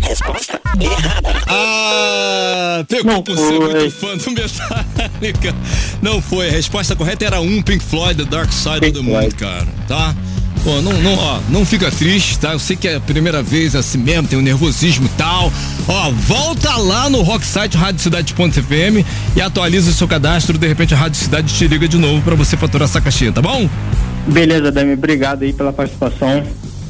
Resposta 0.00 0.60
errada. 0.80 1.34
Ah, 1.48 2.84
pegou 2.88 3.12
Não 3.12 3.22
por 3.22 3.36
ser 3.36 3.58
muito 3.58 3.90
fã 3.90 4.16
do 4.16 4.30
Metallica. 4.30 5.54
Não 6.00 6.22
foi, 6.22 6.48
a 6.48 6.52
resposta 6.52 6.94
correta 6.94 7.24
era 7.24 7.40
1. 7.40 7.44
Um, 7.44 7.62
Pink 7.62 7.82
Floyd, 7.84 8.22
The 8.24 8.30
Dark 8.30 8.52
Side 8.52 8.70
of 8.70 8.80
Pink 8.80 8.98
the 8.98 9.02
Moon, 9.02 9.18
Floyd. 9.18 9.34
cara. 9.34 9.66
Tá? 9.88 10.14
Pô, 10.62 10.80
não, 10.80 10.92
não, 10.94 11.14
ó, 11.14 11.40
não 11.48 11.64
fica 11.64 11.90
triste, 11.92 12.40
tá? 12.40 12.52
Eu 12.52 12.58
sei 12.58 12.74
que 12.76 12.88
é 12.88 12.96
a 12.96 13.00
primeira 13.00 13.40
vez 13.40 13.76
assim 13.76 13.98
mesmo, 13.98 14.26
tem 14.26 14.38
um 14.38 14.42
nervosismo 14.42 15.06
e 15.06 15.10
tal. 15.10 15.52
Ó, 15.86 16.10
volta 16.10 16.76
lá 16.76 17.08
no 17.08 17.22
Rocksite 17.22 17.76
Rádio 17.76 18.00
Cidade.fm 18.00 19.04
e 19.36 19.40
atualiza 19.40 19.90
o 19.90 19.94
seu 19.94 20.08
cadastro. 20.08 20.58
De 20.58 20.66
repente 20.66 20.92
a 20.92 20.96
Rádio 20.96 21.20
Cidade 21.20 21.54
te 21.54 21.66
liga 21.68 21.86
de 21.86 21.96
novo 21.96 22.20
pra 22.22 22.34
você 22.34 22.56
faturar 22.56 22.88
essa 22.88 23.00
caixinha, 23.00 23.30
tá 23.32 23.40
bom? 23.40 23.68
Beleza, 24.26 24.72
Demi. 24.72 24.94
Obrigado 24.94 25.42
aí 25.44 25.52
pela 25.52 25.72
participação. 25.72 26.44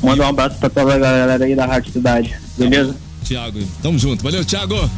Manda 0.07 0.25
um 0.25 0.29
abraço 0.29 0.57
pra 0.59 0.71
toda 0.71 0.95
a 0.95 0.99
galera 0.99 1.45
aí 1.45 1.55
da 1.57 1.67
Rádio 1.67 1.93
Cidade. 1.93 2.35
Beleza? 2.57 2.95
Tiago, 3.25 3.59
tamo 3.83 3.99
junto. 3.99 4.23
Valeu, 4.23 4.45
Tiago. 4.45 4.89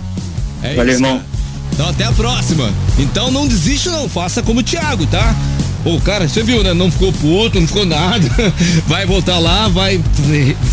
É 0.62 0.74
Valeu, 0.74 0.92
isso, 0.94 1.02
irmão. 1.02 1.16
cara. 1.18 1.28
Então 1.72 1.88
até 1.88 2.04
a 2.04 2.12
próxima. 2.12 2.70
Então 2.98 3.30
não 3.30 3.46
desiste 3.48 3.88
não, 3.88 4.09
faça 4.09 4.42
como 4.42 4.61
o 4.61 4.62
Thiago, 4.62 5.06
tá? 5.06 5.34
Pô, 5.85 6.01
cara, 6.01 6.29
você 6.29 6.43
viu, 6.43 6.62
né? 6.62 6.74
Não 6.74 6.91
ficou 6.91 7.12
puto, 7.12 7.61
não 7.61 7.66
ficou 7.66 7.87
nada. 7.87 8.29
Vai 8.87 9.07
voltar 9.07 9.39
lá, 9.39 9.68
vai 9.68 10.01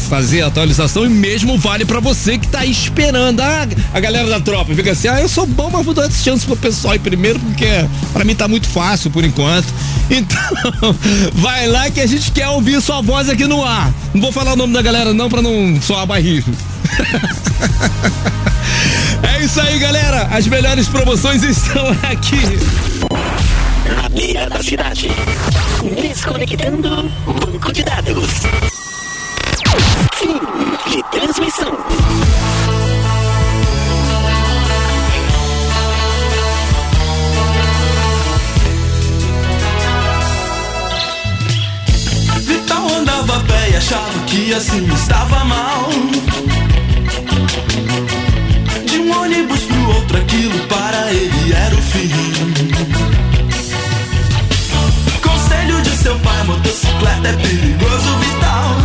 fazer 0.09 0.41
a 0.41 0.47
atualização 0.47 1.05
e 1.05 1.09
mesmo 1.09 1.57
vale 1.57 1.85
pra 1.85 1.99
você 1.99 2.37
que 2.37 2.47
tá 2.47 2.65
esperando. 2.65 3.41
Ah, 3.41 3.67
a 3.93 3.99
galera 3.99 4.27
da 4.27 4.39
tropa 4.39 4.73
fica 4.73 4.91
assim, 4.91 5.07
ah, 5.07 5.21
eu 5.21 5.29
sou 5.29 5.45
bom, 5.45 5.69
mas 5.71 5.85
vou 5.85 5.93
dar 5.93 6.05
essa 6.05 6.23
chance 6.23 6.45
pro 6.45 6.55
pessoal 6.55 6.93
aí 6.93 6.99
primeiro, 6.99 7.39
porque 7.39 7.65
pra 8.13 8.23
mim 8.23 8.35
tá 8.35 8.47
muito 8.47 8.67
fácil 8.67 9.09
por 9.11 9.23
enquanto. 9.23 9.67
Então, 10.07 10.39
vai 11.33 11.67
lá 11.67 11.89
que 11.89 11.99
a 11.99 12.05
gente 12.05 12.31
quer 12.31 12.47
ouvir 12.49 12.79
sua 12.79 13.01
voz 13.01 13.27
aqui 13.27 13.47
no 13.47 13.63
ar. 13.63 13.91
Não 14.13 14.21
vou 14.21 14.31
falar 14.31 14.53
o 14.53 14.55
nome 14.55 14.71
da 14.71 14.81
galera 14.83 15.15
não 15.15 15.27
pra 15.27 15.41
não 15.41 15.81
soar 15.81 16.05
barrigo. 16.05 16.51
É 19.23 19.43
isso 19.43 19.59
aí, 19.59 19.79
galera. 19.79 20.27
As 20.31 20.45
melhores 20.45 20.87
promoções 20.87 21.41
estão 21.41 21.89
aqui. 22.03 22.39
Mira 24.15 24.49
da 24.49 24.63
cidade. 24.63 25.09
Desconectando 26.01 27.11
banco 27.25 27.73
de 27.73 27.83
dados. 27.83 28.29
Fim 30.15 30.39
de 30.89 31.03
transmissão. 31.11 31.77
Vital 42.41 42.87
andava 42.97 43.35
a 43.35 43.39
pé 43.41 43.69
e 43.71 43.75
achava 43.75 44.19
que 44.27 44.53
assim 44.53 44.93
estava 44.93 45.43
mal. 45.43 45.89
De 48.85 48.97
um 48.97 49.21
ônibus 49.21 49.59
pro 49.65 49.89
outro, 49.89 50.17
aquilo 50.17 50.59
para 50.67 51.13
ele 51.13 51.53
era 51.53 51.75
o 51.75 51.81
fim. 51.81 53.14
Conselho 55.45 55.79
de 55.83 55.91
seu 55.91 56.17
pai: 56.21 56.43
motocicleta 56.43 57.27
é 57.27 57.33
perigoso, 57.33 58.17
Vital. 58.17 58.75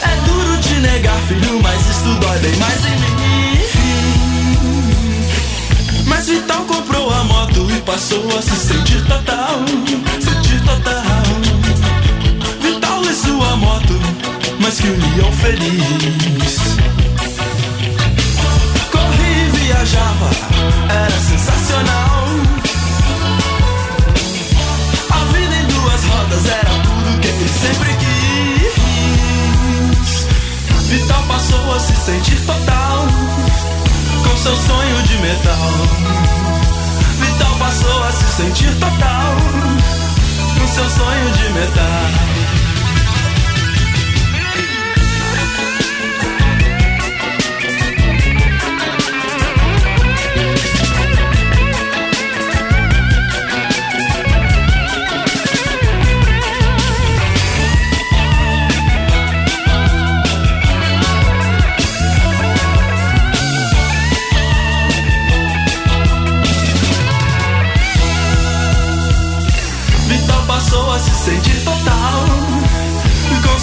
É 0.00 0.16
duro 0.24 0.56
de 0.56 0.74
negar, 0.80 1.20
filho, 1.28 1.60
mas 1.62 1.80
isso 1.90 2.14
dói 2.18 2.38
bem 2.38 2.56
mais 2.56 2.86
em 2.86 2.96
mim. 2.96 3.58
Mas 6.06 6.28
Vital 6.28 6.62
comprou 6.62 7.12
a 7.12 7.24
moto 7.24 7.68
e 7.70 7.80
passou 7.82 8.26
a 8.38 8.40
se 8.40 8.56
sentir 8.56 9.04
total, 9.04 9.60
sentir 10.18 10.62
total. 10.62 11.02
Vital 12.62 13.02
e 13.02 13.14
sua 13.14 13.54
moto, 13.56 14.00
mas 14.60 14.80
que 14.80 14.88
união 14.88 15.30
feliz. 15.32 16.70
Viajava, 19.52 20.30
era 20.88 21.18
sensacional. 21.20 22.19
era 26.46 26.70
tudo 26.82 27.20
que 27.20 27.28
ele 27.28 27.48
sempre 27.48 27.94
quis. 27.96 28.80
Vital 30.88 31.22
passou 31.28 31.74
a 31.74 31.80
se 31.80 31.94
sentir 31.96 32.40
total, 32.46 33.06
com 34.24 34.36
seu 34.36 34.56
sonho 34.56 35.02
de 35.02 35.16
metal. 35.18 35.70
Vital 37.20 37.54
passou 37.58 38.02
a 38.04 38.12
se 38.12 38.24
sentir 38.36 38.74
total, 38.74 39.36
com 40.58 40.66
seu 40.66 40.88
sonho 40.90 41.30
de 41.32 41.48
metal. 41.52 42.39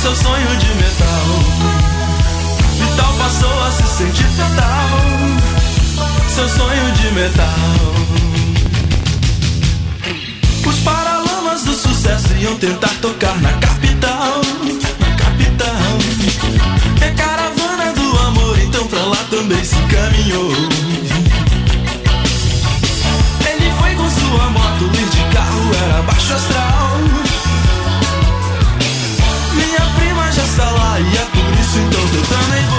seu 0.08 0.16
sonho 0.16 0.56
de 0.56 0.68
metal. 0.76 1.26
Vital 2.80 3.14
passou 3.18 3.64
a 3.64 3.72
se 3.72 3.98
sentir 3.98 4.28
fatal, 4.38 4.90
seu 6.34 6.48
sonho 6.48 6.92
de 6.94 7.12
metal. 7.12 7.50
Os 10.66 10.76
paralamas 10.80 11.64
do 11.66 11.74
sucesso 11.74 12.34
iam 12.40 12.56
tentar 12.56 12.94
tocar 13.02 13.36
na 13.42 13.52
capital, 13.54 14.42
na 14.98 15.16
capital. 15.18 15.92
É 17.02 17.10
caravana 17.12 17.92
do 17.92 18.18
amor, 18.28 18.58
então 18.60 18.88
pra 18.88 19.02
lá 19.02 19.18
também 19.30 19.62
se 19.62 19.76
caminhou. 19.76 20.52
Ele 23.46 23.72
foi 23.78 23.94
com 23.96 24.10
sua 24.10 24.50
moto, 24.52 24.86
ir 24.86 25.10
de 25.10 25.36
carro 25.36 25.72
era 25.84 26.02
baixo 26.04 26.34
astral. 26.34 26.77
si 31.78 31.84
todo 31.90 32.22
está. 32.22 32.77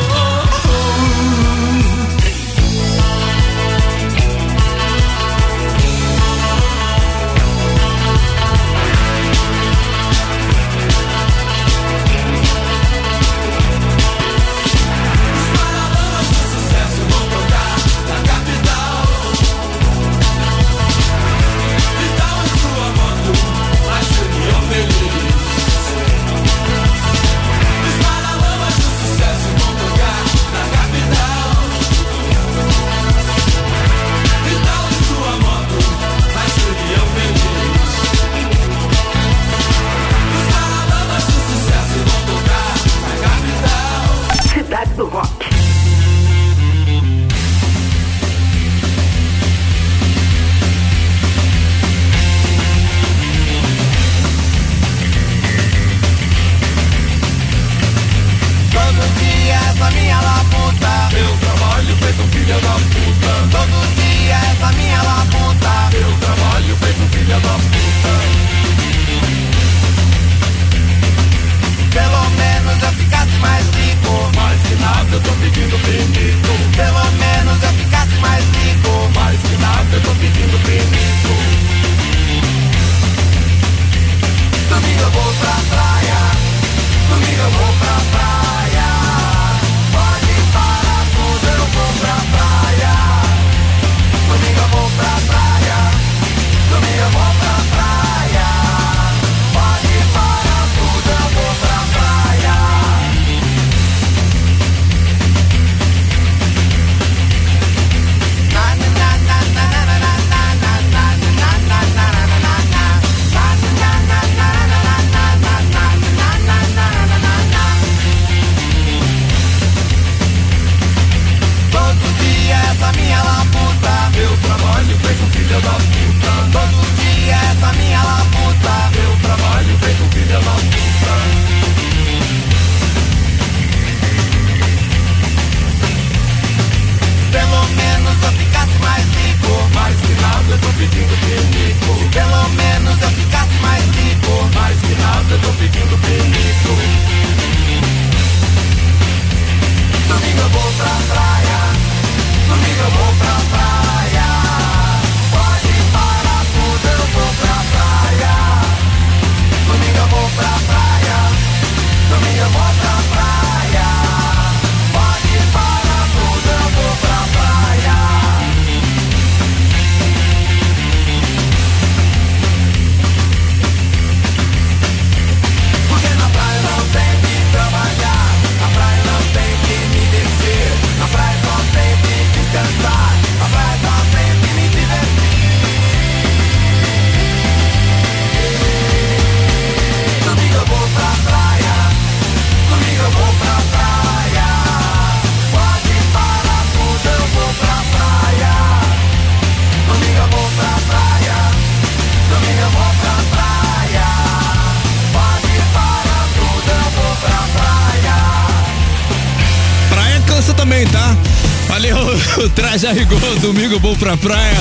eu 213.78 213.80
vou 213.80 213.96
pra 213.96 214.16
praia. 214.16 214.56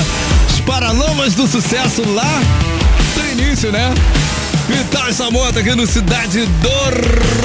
Os 0.48 0.60
Paralamas 0.60 1.34
do 1.34 1.46
Sucesso 1.46 2.08
lá 2.08 2.40
do 3.14 3.42
início, 3.42 3.72
né? 3.72 3.92
Tá 3.92 4.74
Vital 4.74 5.12
Samota 5.12 5.58
aqui 5.58 5.74
no 5.74 5.86
Cidade 5.86 6.46
do 6.46 6.68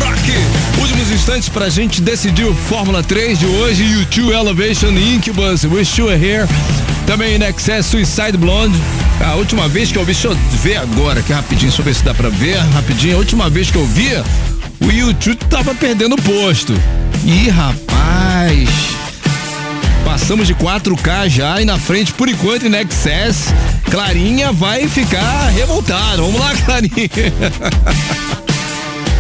Rock. 0.03 0.31
Últimos 0.79 1.09
instantes 1.09 1.49
pra 1.49 1.69
gente 1.69 1.99
decidir 2.01 2.45
o 2.45 2.53
Fórmula 2.53 3.01
3 3.01 3.39
de 3.39 3.45
hoje. 3.47 3.83
U2 3.83 4.31
Elevation 4.31 4.91
Incubus, 4.91 5.63
Wish 5.63 5.99
You 5.99 6.07
Were 6.07 6.23
Here. 6.23 6.47
Também 7.07 7.35
in 7.35 7.41
excess 7.41 7.87
Suicide 7.87 8.37
Blonde. 8.37 8.77
A 9.25 9.33
última 9.35 9.67
vez 9.67 9.91
que 9.91 9.97
eu 9.97 10.05
vi, 10.05 10.13
deixa 10.13 10.27
eu 10.27 10.37
ver 10.61 10.77
agora 10.77 11.21
aqui 11.21 11.33
rapidinho, 11.33 11.69
deixa 11.69 11.81
eu 11.81 11.85
ver 11.85 11.95
se 11.95 12.03
dá 12.03 12.13
pra 12.13 12.29
ver 12.29 12.57
rapidinho. 12.57 13.15
A 13.15 13.19
última 13.19 13.49
vez 13.49 13.71
que 13.71 13.77
eu 13.77 13.87
vi, 13.87 14.11
o 14.79 14.91
YouTube 14.91 15.37
tava 15.49 15.73
perdendo 15.73 16.13
o 16.13 16.21
posto. 16.21 16.73
Ih, 17.25 17.49
rapaz. 17.49 19.02
Passamos 20.05 20.47
de 20.47 20.55
4K 20.55 21.29
já 21.29 21.61
e 21.61 21.65
na 21.65 21.77
frente, 21.77 22.13
por 22.13 22.27
enquanto, 22.29 22.65
em 22.65 22.75
Excess. 22.75 23.53
Clarinha 23.89 24.51
vai 24.51 24.87
ficar 24.87 25.49
revoltada. 25.49 26.17
Vamos 26.17 26.39
lá, 26.39 26.53
Clarinha. 26.65 27.09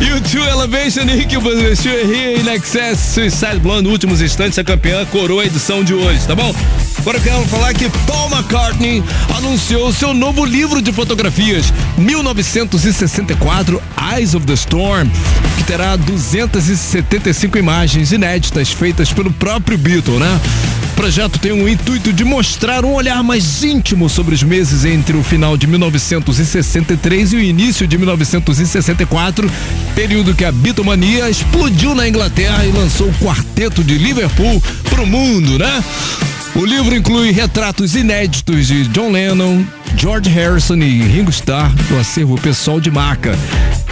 YouTube 0.01 0.47
Elevation 0.47 1.05
Nick 1.05 1.33
Here 1.33 2.41
in 2.41 2.47
Excess 2.49 2.99
Suicide 2.99 3.59
Blonde, 3.59 3.87
últimos 3.87 4.21
instantes, 4.21 4.59
a 4.59 4.63
campeã 4.63 5.05
coroa 5.05 5.43
a 5.43 5.45
edição 5.45 5.83
de 5.83 5.93
hoje, 5.93 6.25
tá 6.27 6.35
bom? 6.35 6.53
Agora 6.99 7.17
eu 7.17 7.21
quero 7.21 7.45
falar 7.45 7.73
que 7.73 7.89
Paul 8.05 8.29
McCartney 8.29 9.03
anunciou 9.35 9.91
seu 9.93 10.13
novo 10.13 10.45
livro 10.45 10.81
de 10.81 10.91
fotografias, 10.91 11.73
1964 11.97 13.81
Eyes 14.13 14.35
of 14.35 14.45
the 14.45 14.53
Storm, 14.53 15.09
que 15.57 15.63
terá 15.63 15.95
275 15.95 17.57
imagens 17.57 18.11
inéditas 18.11 18.71
feitas 18.71 19.11
pelo 19.11 19.31
próprio 19.31 19.77
Beatle, 19.77 20.19
né? 20.19 20.41
O 20.93 20.95
projeto 20.95 21.39
tem 21.39 21.51
o 21.51 21.67
intuito 21.67 22.13
de 22.13 22.23
mostrar 22.23 22.85
um 22.85 22.93
olhar 22.93 23.23
mais 23.23 23.63
íntimo 23.63 24.07
sobre 24.07 24.35
os 24.35 24.43
meses 24.43 24.85
entre 24.85 25.17
o 25.17 25.23
final 25.23 25.57
de 25.57 25.65
1963 25.65 27.33
e 27.33 27.35
o 27.35 27.41
início 27.41 27.87
de 27.87 27.97
1964, 27.97 29.49
período 29.95 30.35
que 30.35 30.45
a 30.45 30.51
bitomania 30.51 31.31
explodiu 31.31 31.95
na 31.95 32.07
Inglaterra 32.07 32.63
e 32.63 32.71
lançou 32.71 33.09
o 33.09 33.13
quarteto 33.15 33.83
de 33.83 33.97
Liverpool 33.97 34.61
pro 34.83 35.05
mundo, 35.05 35.57
né? 35.57 35.83
O 36.55 36.63
livro 36.63 36.95
inclui 36.95 37.31
retratos 37.31 37.95
inéditos 37.95 38.67
de 38.67 38.87
John 38.89 39.11
Lennon, 39.11 39.65
George 39.97 40.29
Harrison 40.29 40.75
e 40.75 41.01
Ringo 41.01 41.31
Starr 41.31 41.73
do 41.89 41.97
acervo 41.97 42.39
pessoal 42.39 42.79
de 42.79 42.91
marca. 42.91 43.35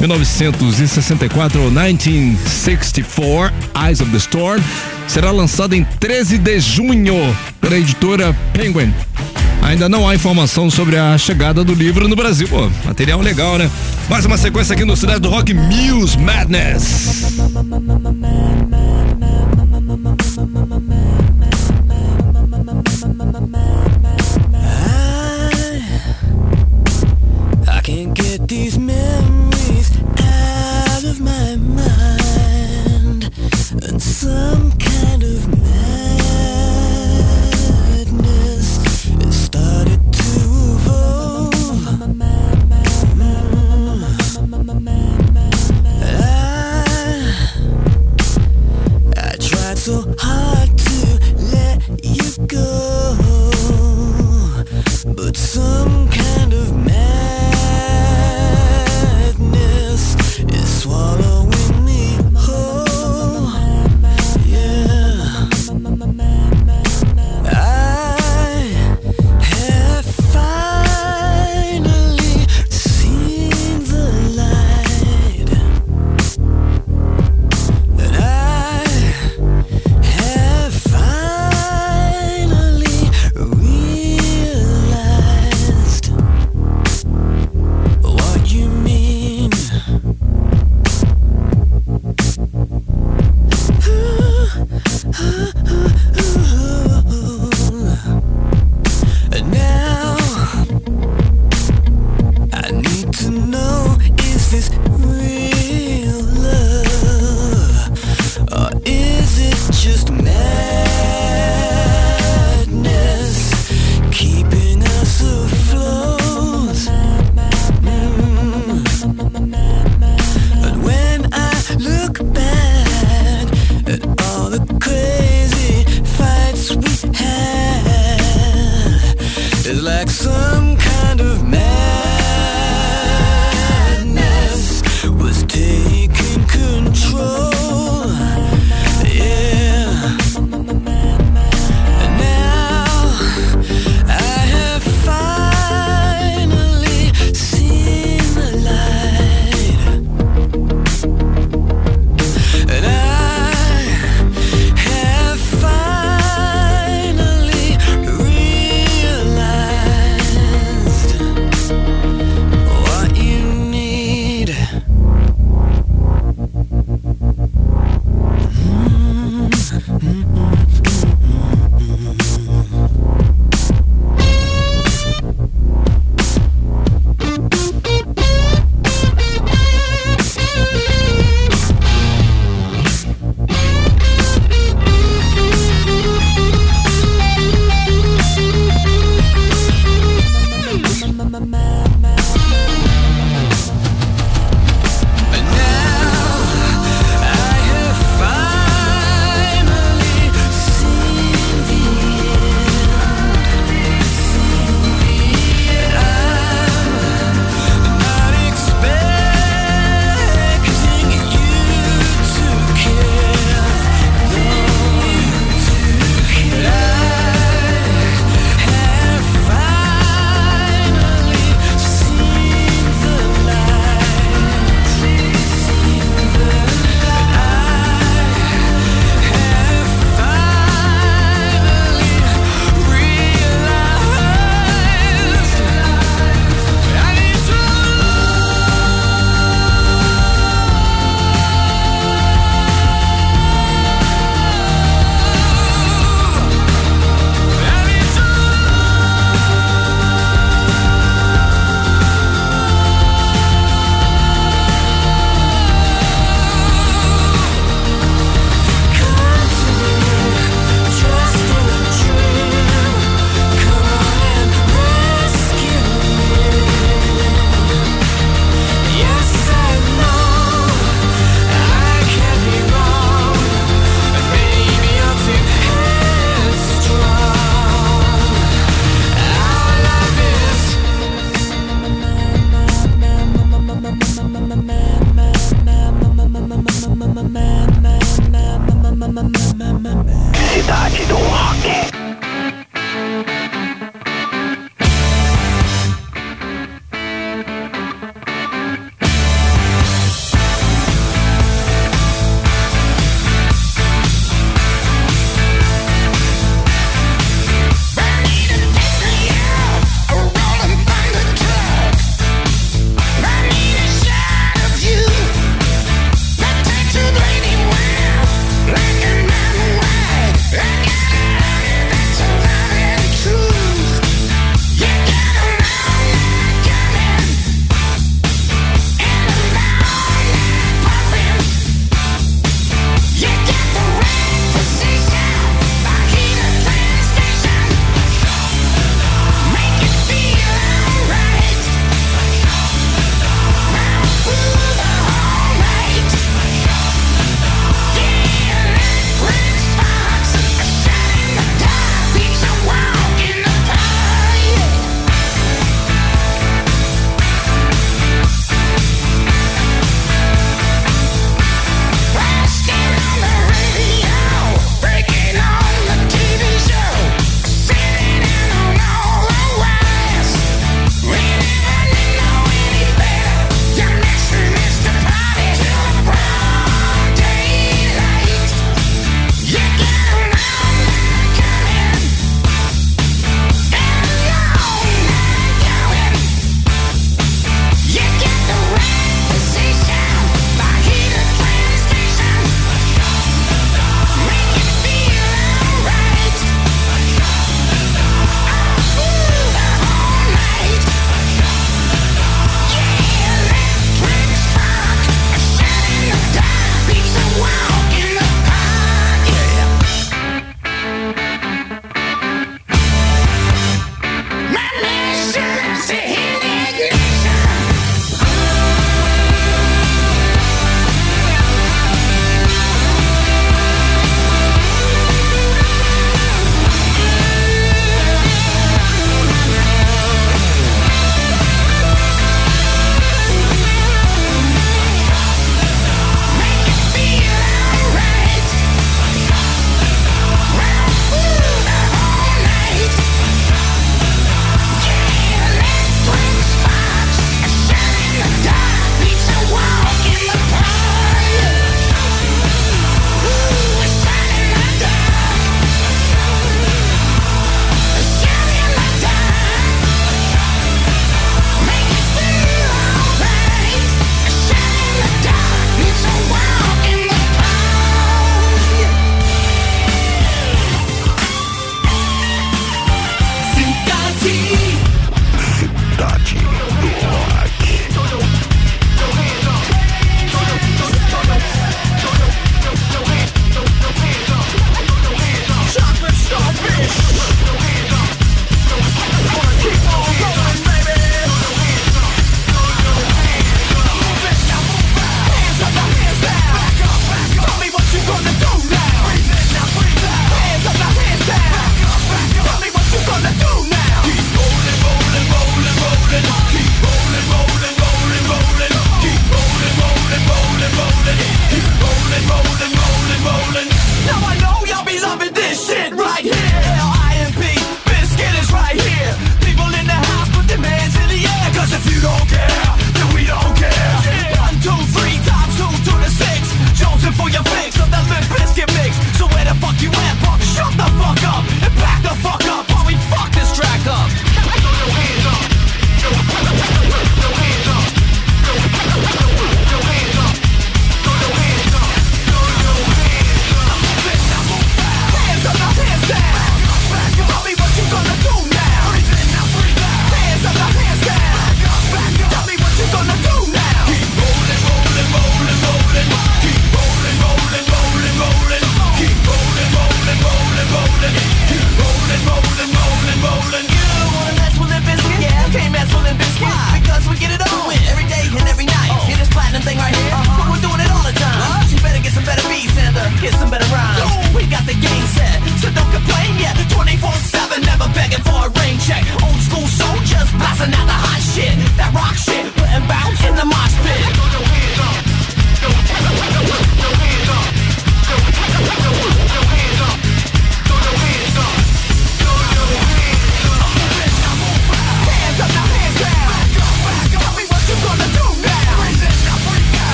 1964 0.00 1.60
ou 1.60 1.70
1964, 1.70 3.54
Eyes 3.80 4.00
of 4.00 4.10
the 4.10 4.16
Storm, 4.16 4.60
será 5.06 5.30
lançado 5.30 5.74
em 5.74 5.84
13 6.00 6.36
de 6.38 6.58
junho 6.58 7.36
pela 7.60 7.78
editora 7.78 8.36
Penguin. 8.52 8.92
Ainda 9.62 9.88
não 9.88 10.08
há 10.08 10.16
informação 10.16 10.68
sobre 10.68 10.96
a 10.96 11.16
chegada 11.16 11.62
do 11.62 11.74
livro 11.74 12.08
no 12.08 12.16
Brasil. 12.16 12.48
Pô, 12.48 12.68
material 12.84 13.20
legal, 13.20 13.56
né? 13.56 13.70
Mais 14.08 14.24
uma 14.24 14.36
sequência 14.36 14.74
aqui 14.74 14.84
no 14.84 14.96
Cidade 14.96 15.20
do 15.20 15.28
Rock 15.28 15.54
Muse 15.54 16.18
Madness. 16.18 17.36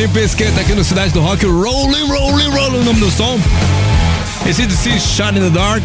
Limp 0.00 0.14
Bizkit 0.14 0.58
aqui 0.58 0.72
no 0.72 0.82
Cidade 0.82 1.12
do 1.12 1.20
Rock, 1.20 1.44
Rolling, 1.44 2.08
Rolling, 2.08 2.48
Rolling, 2.48 2.78
o 2.78 2.84
nome 2.84 3.00
do 3.00 3.10
som. 3.10 3.38
Esse 4.48 4.66
si, 4.70 4.98
Shine 4.98 5.38
in 5.38 5.42
the 5.42 5.50
Dark. 5.50 5.82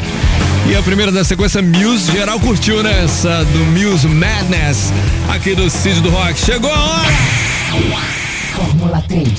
E 0.69 0.73
a 0.73 0.81
primeira 0.81 1.11
da 1.11 1.25
sequência, 1.25 1.61
Muse. 1.61 2.13
Geral 2.13 2.39
curtiu, 2.39 2.81
né? 2.81 3.03
Essa 3.03 3.43
do 3.43 3.59
Muse 3.77 4.07
Madness, 4.07 4.93
aqui 5.27 5.53
do 5.53 5.69
Cid 5.69 5.99
do 5.99 6.09
Rock. 6.11 6.39
Chegou 6.39 6.71
a 6.71 6.79
hora! 6.79 7.11
Fórmula 8.55 9.03
3. 9.05 9.29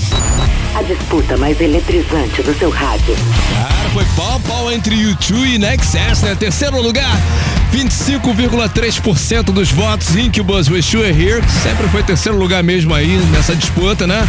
A 0.77 0.83
disputa 0.83 1.35
mais 1.37 1.59
eletrizante 1.59 2.43
do 2.43 2.53
seu 2.55 2.69
rádio. 2.69 3.15
Cara, 3.51 3.89
foi 3.89 4.05
pau 4.15 4.39
pau 4.41 4.71
entre 4.71 4.95
U2 4.95 5.55
e 5.55 5.57
Nexus, 5.57 6.21
né? 6.21 6.35
Terceiro 6.35 6.79
lugar, 6.79 7.19
25,3% 7.73 9.45
dos 9.45 9.71
votos. 9.71 10.15
Incubus 10.15 10.69
Wish 10.69 10.95
You 10.95 11.03
Here, 11.03 11.41
sempre 11.63 11.87
foi 11.87 12.03
terceiro 12.03 12.37
lugar 12.37 12.61
mesmo 12.61 12.93
aí 12.93 13.17
nessa 13.31 13.55
disputa, 13.55 14.05
né? 14.05 14.23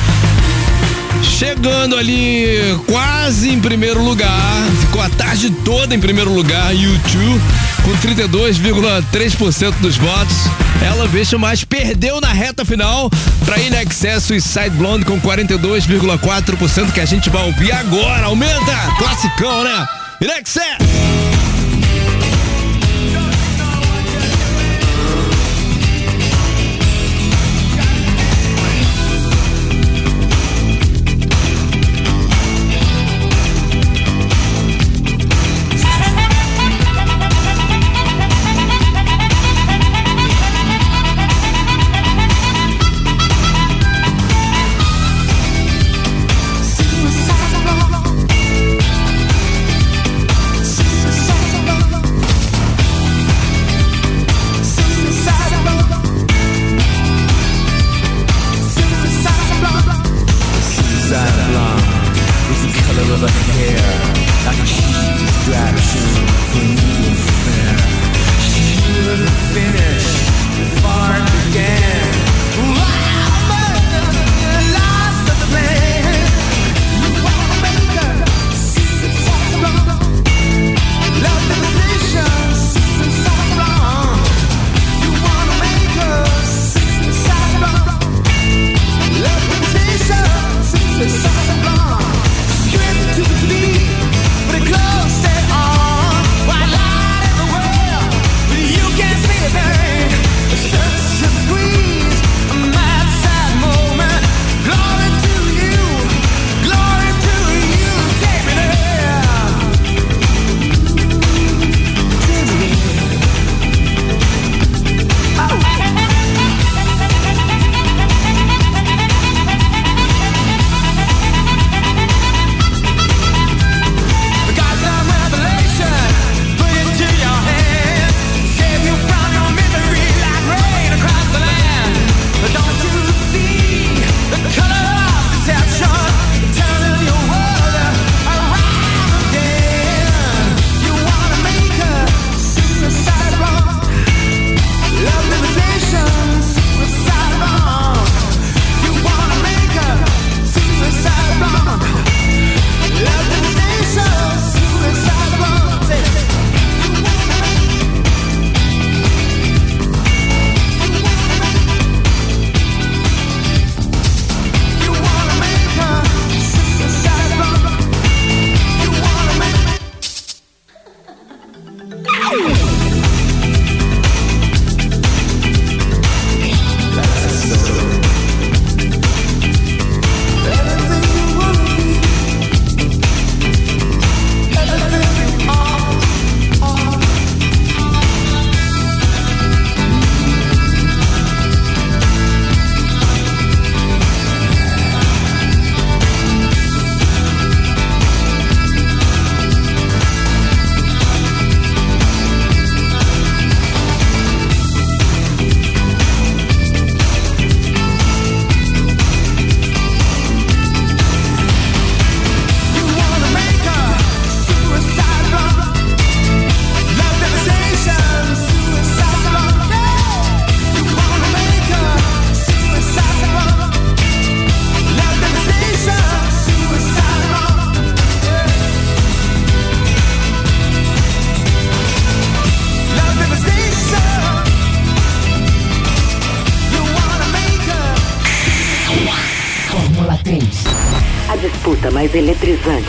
Chegando 1.23 1.95
ali 1.95 2.47
quase 2.87 3.51
em 3.51 3.61
primeiro 3.61 4.03
lugar, 4.03 4.65
ficou 4.81 5.03
a 5.03 5.11
tarde 5.11 5.51
toda 5.51 5.95
em 5.95 6.01
primeiro 6.01 6.33
lugar, 6.33 6.73
U2 6.73 7.68
com 7.89 7.97
32,3% 8.07 9.73
dos 9.81 9.97
votos. 9.97 10.37
Ela 10.85 11.07
veja 11.07 11.39
mais 11.39 11.65
perdeu 11.65 12.21
na 12.21 12.29
reta 12.29 12.63
final 12.63 13.11
para 13.47 13.59
In 13.61 13.73
Excess 13.75 14.25
Suicide 14.25 14.71
Blonde 14.71 15.07
com 15.07 15.19
42,4% 15.19 16.93
que 16.93 17.01
a 17.01 17.07
gente 17.07 17.31
vai 17.31 17.47
ouvir 17.47 17.73
agora. 17.73 18.27
Aumenta, 18.27 18.77
classicão, 18.99 19.65
né? 19.65 19.87
In. 20.21 21.38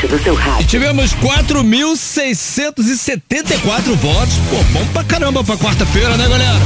Do 0.08 0.22
seu 0.22 0.36
rádio. 0.36 0.68
Tivemos 0.68 1.14
4.674 1.16 3.96
votos. 3.96 4.36
Pô, 4.50 4.58
bom 4.72 4.86
pra 4.94 5.04
caramba 5.04 5.44
pra 5.44 5.58
quarta-feira, 5.58 6.16
né, 6.18 6.28
galera? 6.28 6.58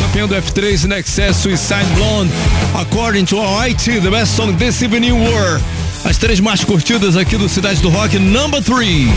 Campeão 0.00 0.26
do 0.26 0.34
F3 0.34 0.86
in 0.86 0.92
Excess 0.98 1.36
Suicide 1.36 1.84
Blonde. 1.94 2.32
According 2.74 3.24
to 3.26 3.36
IT, 3.66 4.00
the 4.00 4.10
best 4.10 4.34
song 4.34 4.52
this 4.54 4.82
evening 4.82 5.12
were. 5.12 5.60
As 6.04 6.16
três 6.16 6.40
mais 6.40 6.64
curtidas 6.64 7.16
aqui 7.16 7.36
do 7.36 7.48
Cidade 7.48 7.80
do 7.82 7.88
Rock, 7.88 8.18
number 8.18 8.62
3. 8.62 9.08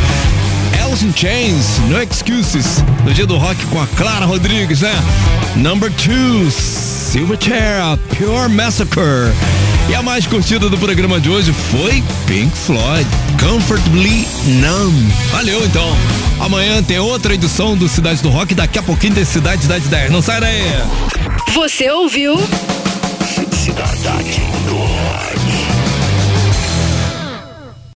Alice 0.84 1.05
in 1.05 1.13
Chains, 1.15 1.77
No 1.89 2.01
Excuses. 2.01 2.84
No 3.05 3.13
dia 3.13 3.25
do 3.25 3.38
rock 3.38 3.63
com 3.67 3.82
a 3.82 3.88
Clara 3.88 4.25
Rodrigues, 4.25 4.82
né? 4.82 4.93
Number 5.55 5.89
2. 5.91 6.53
Silverchair, 6.53 7.97
Pure 8.17 8.49
Massacre. 8.49 9.32
E 9.91 9.93
a 9.93 10.01
mais 10.01 10.25
curtida 10.25 10.69
do 10.69 10.77
programa 10.77 11.19
de 11.19 11.29
hoje 11.29 11.51
foi 11.51 12.01
Pink 12.25 12.57
Floyd, 12.57 13.05
Comfortably 13.37 14.25
Numb. 14.45 15.13
Valeu 15.31 15.65
então. 15.65 15.97
Amanhã 16.39 16.81
tem 16.81 16.97
outra 16.97 17.33
edição 17.33 17.75
do 17.75 17.89
Cidade 17.89 18.23
do 18.23 18.29
Rock, 18.29 18.55
daqui 18.55 18.79
a 18.79 18.83
pouquinho 18.83 19.15
tem 19.15 19.25
Cidade 19.25 19.67
das 19.67 19.83
10. 19.83 20.09
Não 20.09 20.21
sai 20.21 20.39
daí. 20.39 20.61
Você 21.53 21.91
ouviu? 21.91 22.37
Cidade 23.51 24.61